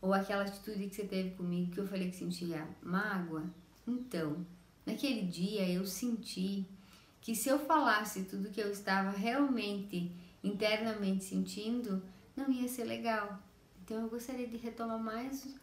ou 0.00 0.12
aquela 0.12 0.42
atitude 0.42 0.88
que 0.88 0.94
você 0.94 1.04
teve 1.04 1.30
comigo 1.30 1.72
que 1.72 1.78
eu 1.78 1.86
falei 1.86 2.10
que 2.10 2.16
sentia 2.16 2.66
mágoa? 2.82 3.44
Então, 3.86 4.44
naquele 4.84 5.22
dia 5.22 5.68
eu 5.68 5.86
senti 5.86 6.64
que 7.20 7.34
se 7.34 7.48
eu 7.48 7.58
falasse 7.58 8.24
tudo 8.24 8.50
que 8.50 8.60
eu 8.60 8.70
estava 8.70 9.10
realmente 9.10 10.10
internamente 10.42 11.24
sentindo, 11.24 12.02
não 12.36 12.50
ia 12.50 12.68
ser 12.68 12.84
legal. 12.84 13.38
Então 13.84 14.02
eu 14.02 14.08
gostaria 14.08 14.46
de 14.46 14.56
retomar 14.56 14.98
mais 14.98 15.54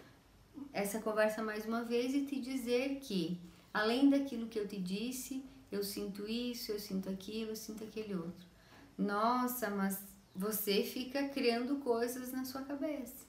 essa 0.72 1.00
conversa 1.00 1.44
mais 1.44 1.66
uma 1.66 1.84
vez 1.84 2.14
e 2.14 2.26
te 2.26 2.40
dizer 2.40 3.00
que, 3.00 3.40
além 3.78 4.10
daquilo 4.10 4.48
que 4.48 4.60
eu 4.60 4.68
te 4.68 4.80
disse, 4.80 5.44
eu 5.72 5.84
sinto 5.84 6.28
isso, 6.28 6.72
eu 6.72 6.80
sinto 6.80 7.10
aquilo, 7.10 7.52
eu 7.52 7.56
sinto 7.56 7.84
aquele 7.84 8.16
outro. 8.16 8.48
Nossa, 8.98 9.70
mas 9.70 10.02
você 10.36 10.84
fica 10.84 11.30
criando 11.30 11.78
coisas 11.78 12.32
na 12.32 12.44
sua 12.44 12.62
cabeça. 12.62 13.26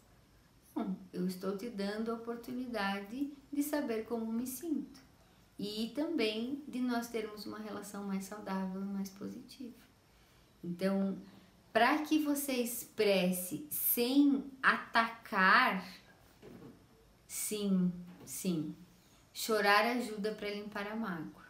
Não, 0.75 0.97
eu 1.13 1.27
estou 1.27 1.57
te 1.57 1.69
dando 1.69 2.11
a 2.11 2.15
oportunidade 2.15 3.33
de 3.53 3.63
saber 3.63 4.05
como 4.05 4.33
me 4.33 4.47
sinto 4.47 5.01
e 5.59 5.93
também 5.95 6.63
de 6.69 6.81
nós 6.81 7.09
termos 7.09 7.45
uma 7.45 7.59
relação 7.59 8.05
mais 8.05 8.25
saudável, 8.25 8.81
mais 8.81 9.11
positiva. 9.11 9.75
Então, 10.63 11.19
para 11.73 11.99
que 11.99 12.21
você 12.21 12.53
expresse 12.53 13.67
sem 13.71 14.45
atacar, 14.63 15.85
sim, 17.27 17.93
sim, 18.25 18.75
chorar 19.39 19.87
ajuda 19.87 20.33
para 20.33 20.51
limpar 20.51 20.89
a 20.89 20.97
mágoa. 20.97 21.47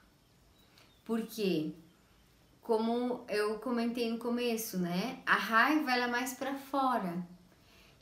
Porque, 1.06 1.72
como 2.60 3.24
eu 3.30 3.58
comentei 3.60 4.10
no 4.10 4.18
começo, 4.18 4.76
né? 4.76 5.22
A 5.24 5.36
raiva 5.36 5.90
ela 5.92 6.04
é 6.04 6.10
mais 6.10 6.34
para 6.34 6.54
fora. 6.54 7.26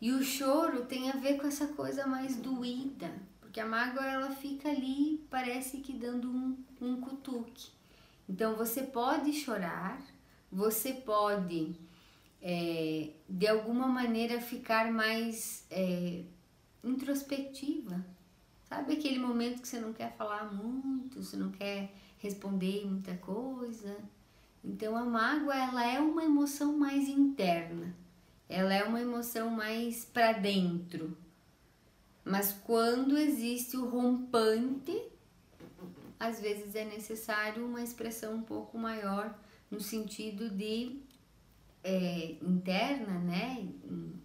E 0.00 0.10
o 0.10 0.24
choro 0.24 0.86
tem 0.86 1.08
a 1.08 1.14
ver 1.14 1.36
com 1.36 1.46
essa 1.46 1.68
coisa 1.68 2.04
mais 2.04 2.34
doída, 2.34 3.14
porque 3.40 3.60
a 3.60 3.64
mágoa 3.64 4.04
ela 4.04 4.30
fica 4.32 4.68
ali, 4.68 5.24
parece 5.30 5.78
que 5.78 5.92
dando 5.92 6.28
um, 6.28 6.58
um 6.80 7.00
cutuque. 7.00 7.70
Então 8.28 8.56
você 8.56 8.82
pode 8.82 9.32
chorar, 9.34 10.02
você 10.50 10.94
pode 10.94 11.76
é, 12.42 13.10
de 13.28 13.46
alguma 13.46 13.86
maneira 13.86 14.40
ficar 14.40 14.90
mais 14.90 15.64
é, 15.70 16.24
introspectiva. 16.82 18.04
Sabe 18.68 18.94
aquele 18.94 19.18
momento 19.18 19.62
que 19.62 19.68
você 19.68 19.78
não 19.78 19.92
quer 19.92 20.16
falar 20.16 20.52
muito, 20.52 21.22
você 21.22 21.36
não 21.36 21.52
quer 21.52 21.92
responder 22.18 22.84
muita 22.84 23.14
coisa? 23.16 23.96
Então 24.64 24.96
a 24.96 25.04
mágoa 25.04 25.54
ela 25.54 25.86
é 25.86 26.00
uma 26.00 26.24
emoção 26.24 26.76
mais 26.76 27.08
interna. 27.08 27.94
Ela 28.48 28.74
é 28.74 28.82
uma 28.82 29.00
emoção 29.00 29.50
mais 29.50 30.04
para 30.04 30.32
dentro. 30.32 31.16
Mas 32.24 32.52
quando 32.64 33.16
existe 33.16 33.76
o 33.76 33.88
rompante, 33.88 35.00
às 36.18 36.40
vezes 36.40 36.74
é 36.74 36.84
necessário 36.84 37.64
uma 37.64 37.82
expressão 37.82 38.34
um 38.34 38.42
pouco 38.42 38.76
maior 38.76 39.32
no 39.70 39.80
sentido 39.80 40.50
de 40.50 41.00
é, 41.84 42.36
interna, 42.42 43.20
né, 43.20 43.68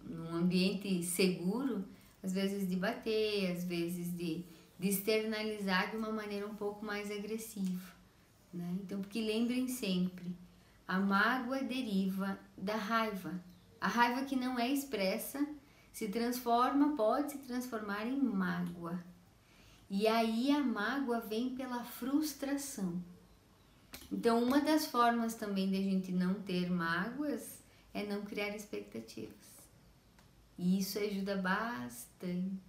num 0.04 0.34
ambiente 0.34 1.00
seguro, 1.04 1.84
às 2.22 2.32
vezes 2.32 2.68
de 2.68 2.76
bater, 2.76 3.50
às 3.50 3.64
vezes 3.64 4.16
de, 4.16 4.44
de 4.78 4.88
externalizar 4.88 5.90
de 5.90 5.96
uma 5.96 6.12
maneira 6.12 6.46
um 6.46 6.54
pouco 6.54 6.84
mais 6.84 7.10
agressiva. 7.10 7.92
Né? 8.52 8.76
Então, 8.82 9.00
porque 9.00 9.20
lembrem 9.20 9.66
sempre, 9.68 10.36
a 10.86 10.98
mágoa 10.98 11.62
deriva 11.62 12.38
da 12.56 12.76
raiva. 12.76 13.42
A 13.80 13.88
raiva 13.88 14.24
que 14.24 14.36
não 14.36 14.58
é 14.58 14.68
expressa 14.68 15.44
se 15.92 16.08
transforma, 16.08 16.96
pode 16.96 17.32
se 17.32 17.38
transformar 17.38 18.06
em 18.06 18.20
mágoa. 18.20 19.02
E 19.90 20.06
aí 20.06 20.50
a 20.50 20.60
mágoa 20.60 21.20
vem 21.20 21.54
pela 21.54 21.84
frustração. 21.84 23.02
Então, 24.10 24.42
uma 24.42 24.60
das 24.60 24.86
formas 24.86 25.34
também 25.34 25.70
de 25.70 25.76
a 25.76 25.82
gente 25.82 26.12
não 26.12 26.34
ter 26.34 26.70
mágoas 26.70 27.62
é 27.92 28.04
não 28.04 28.22
criar 28.22 28.54
expectativas. 28.56 29.51
E 30.58 30.78
isso 30.78 30.98
ajuda 30.98 31.36
bastante. 31.36 32.60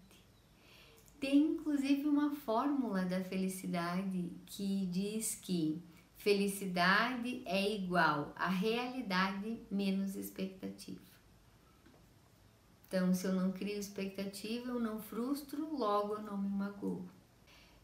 Tem 1.19 1.37
inclusive 1.37 2.07
uma 2.07 2.35
fórmula 2.35 3.05
da 3.05 3.23
felicidade 3.23 4.31
que 4.45 4.85
diz 4.87 5.35
que 5.35 5.81
felicidade 6.17 7.41
é 7.45 7.75
igual 7.75 8.33
a 8.35 8.49
realidade 8.49 9.61
menos 9.69 10.15
expectativa. 10.15 11.01
Então, 12.87 13.13
se 13.13 13.25
eu 13.25 13.33
não 13.33 13.51
crio 13.51 13.79
expectativa, 13.79 14.69
eu 14.69 14.79
não 14.79 14.99
frustro, 14.99 15.75
logo 15.75 16.13
eu 16.13 16.21
não 16.21 16.37
me 16.37 16.49
magoo. 16.49 17.03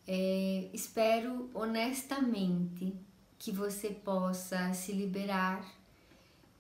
É, 0.08 0.70
espero 0.74 1.50
honestamente 1.54 2.94
que 3.38 3.52
você 3.52 3.90
possa 3.90 4.74
se 4.74 4.92
liberar 4.92 5.66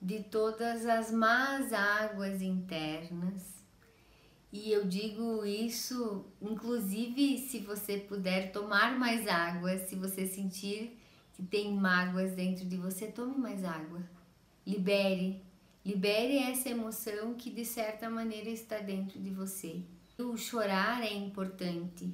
de 0.02 0.24
todas 0.24 0.86
as 0.86 1.12
más 1.12 1.74
águas 1.74 2.41
internas. 2.41 3.60
E 4.52 4.72
eu 4.72 4.86
digo 4.86 5.45
isso, 5.45 6.26
inclusive, 6.41 7.38
se 7.38 7.60
você 7.60 7.97
puder 7.97 8.52
tomar 8.52 8.97
mais 8.97 9.28
água, 9.28 9.78
se 9.78 9.95
você 9.95 10.26
sentir 10.26 10.97
que 11.34 11.43
tem 11.43 11.74
mágoas 11.74 12.34
dentro 12.34 12.66
de 12.66 12.76
você, 12.76 13.08
tome 13.08 13.38
mais 13.38 13.64
água. 13.64 14.02
Libere, 14.66 15.43
libere 15.86 16.38
essa 16.38 16.70
emoção 16.70 17.36
que 17.36 17.50
de 17.50 17.64
certa 17.64 18.10
maneira 18.10 18.50
está 18.50 18.80
dentro 18.80 19.20
de 19.20 19.30
você. 19.30 19.84
O 20.18 20.36
chorar 20.36 21.04
é 21.04 21.14
importante, 21.14 22.14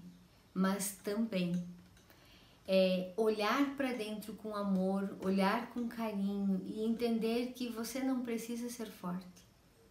mas 0.53 0.97
também 1.03 1.53
é, 2.67 3.13
olhar 3.15 3.75
para 3.75 3.93
dentro 3.93 4.33
com 4.33 4.55
amor, 4.55 5.17
olhar 5.23 5.69
com 5.69 5.87
carinho 5.87 6.61
e 6.65 6.83
entender 6.83 7.53
que 7.53 7.69
você 7.69 7.99
não 7.99 8.21
precisa 8.21 8.69
ser 8.69 8.87
forte. 8.87 9.45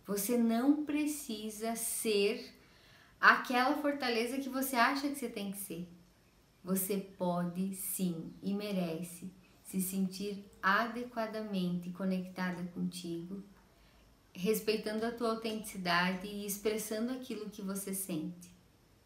Você 0.06 0.36
não 0.36 0.84
precisa 0.84 1.76
ser 1.76 2.52
aquela 3.20 3.76
fortaleza 3.76 4.38
que 4.38 4.48
você 4.48 4.76
acha 4.76 5.08
que 5.08 5.14
você 5.14 5.28
tem 5.28 5.52
que 5.52 5.58
ser. 5.58 5.88
Você 6.62 6.96
pode 6.96 7.74
sim 7.74 8.32
e 8.42 8.52
merece 8.52 9.30
se 9.62 9.80
sentir 9.80 10.44
adequadamente 10.62 11.90
conectada 11.90 12.62
contigo, 12.74 13.42
respeitando 14.32 15.06
a 15.06 15.12
tua 15.12 15.30
autenticidade 15.30 16.26
e 16.26 16.44
expressando 16.44 17.12
aquilo 17.12 17.50
que 17.50 17.62
você 17.62 17.94
sente, 17.94 18.50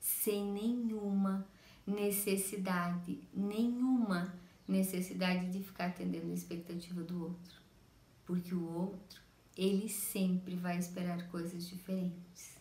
sem 0.00 0.44
nenhuma 0.44 1.46
necessidade, 1.88 3.18
nenhuma 3.32 4.34
necessidade 4.66 5.50
de 5.50 5.62
ficar 5.62 5.86
atendendo 5.86 6.30
a 6.30 6.34
expectativa 6.34 7.02
do 7.02 7.22
outro. 7.22 7.58
Porque 8.26 8.54
o 8.54 8.70
outro, 8.70 9.22
ele 9.56 9.88
sempre 9.88 10.54
vai 10.54 10.78
esperar 10.78 11.28
coisas 11.30 11.66
diferentes. 11.66 12.58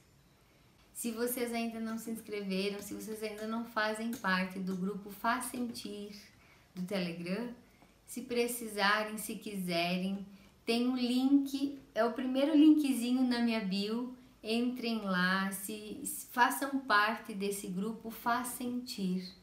Se 0.94 1.12
vocês 1.12 1.54
ainda 1.54 1.80
não 1.80 1.98
se 1.98 2.10
inscreveram, 2.10 2.82
se 2.82 2.94
vocês 2.94 3.22
ainda 3.22 3.46
não 3.46 3.66
fazem 3.66 4.12
parte 4.14 4.58
do 4.60 4.76
grupo 4.76 5.12
Faz 5.12 5.46
Sentir 5.46 6.16
do 6.74 6.82
Telegram, 6.84 7.54
se 8.08 8.22
precisarem, 8.22 9.18
se 9.18 9.36
quiserem, 9.36 10.26
tem 10.66 10.88
um 10.88 10.96
link, 10.96 11.78
é 11.94 12.04
o 12.04 12.14
primeiro 12.14 12.56
linkzinho 12.56 13.28
na 13.28 13.42
minha 13.42 13.60
bio 13.60 14.17
entrem 14.44 15.02
lá, 15.02 15.52
se 15.52 16.02
façam 16.32 16.80
parte 16.80 17.34
desse 17.34 17.68
grupo, 17.68 18.10
faz 18.10 18.50
sentir. 18.50 19.34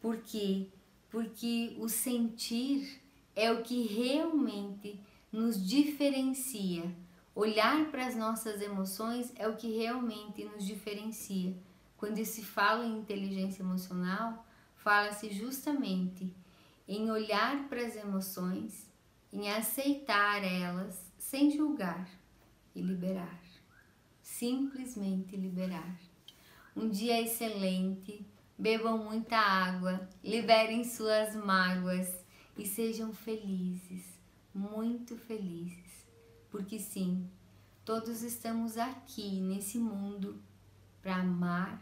Por 0.00 0.18
quê? 0.18 0.68
Porque 1.10 1.76
o 1.78 1.88
sentir 1.88 3.00
é 3.34 3.50
o 3.52 3.62
que 3.62 3.86
realmente 3.86 5.00
nos 5.32 5.66
diferencia. 5.66 6.84
Olhar 7.34 7.90
para 7.90 8.06
as 8.06 8.14
nossas 8.14 8.60
emoções 8.60 9.32
é 9.36 9.48
o 9.48 9.56
que 9.56 9.76
realmente 9.76 10.44
nos 10.44 10.64
diferencia. 10.64 11.56
Quando 11.96 12.24
se 12.24 12.44
fala 12.44 12.84
em 12.84 12.98
inteligência 12.98 13.62
emocional, 13.62 14.46
fala-se 14.76 15.30
justamente 15.30 16.32
em 16.86 17.10
olhar 17.10 17.68
para 17.68 17.84
as 17.84 17.96
emoções, 17.96 18.86
em 19.32 19.50
aceitar 19.50 20.44
elas 20.44 21.10
sem 21.18 21.50
julgar 21.50 22.08
e 22.74 22.80
liberar 22.80 23.43
simplesmente 24.38 25.36
liberar. 25.36 25.96
Um 26.74 26.88
dia 26.88 27.20
excelente, 27.20 28.26
bebam 28.58 28.98
muita 28.98 29.36
água, 29.36 30.08
liberem 30.24 30.82
suas 30.82 31.36
mágoas 31.36 32.12
e 32.58 32.66
sejam 32.66 33.12
felizes, 33.12 34.02
muito 34.52 35.16
felizes, 35.16 36.04
porque 36.50 36.80
sim, 36.80 37.28
todos 37.84 38.22
estamos 38.22 38.76
aqui 38.76 39.40
nesse 39.40 39.78
mundo 39.78 40.42
para 41.00 41.16
amar 41.16 41.80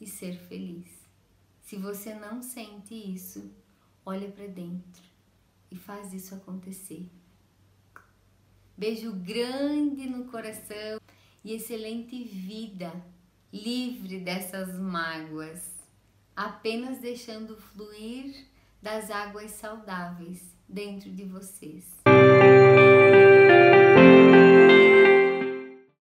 e 0.00 0.06
ser 0.06 0.38
feliz. 0.48 0.88
Se 1.60 1.76
você 1.76 2.14
não 2.14 2.42
sente 2.42 2.94
isso, 2.94 3.52
olha 4.04 4.30
para 4.30 4.46
dentro 4.46 5.02
e 5.70 5.76
faz 5.76 6.14
isso 6.14 6.34
acontecer. 6.34 7.06
Beijo 8.78 9.12
grande 9.12 10.08
no 10.08 10.24
coração 10.24 10.98
e 11.44 11.54
excelente 11.54 12.22
vida, 12.24 12.92
livre 13.52 14.20
dessas 14.20 14.78
mágoas, 14.78 15.60
apenas 16.36 16.98
deixando 16.98 17.56
fluir 17.56 18.46
das 18.80 19.10
águas 19.10 19.50
saudáveis 19.52 20.54
dentro 20.68 21.10
de 21.10 21.24
vocês. 21.24 21.99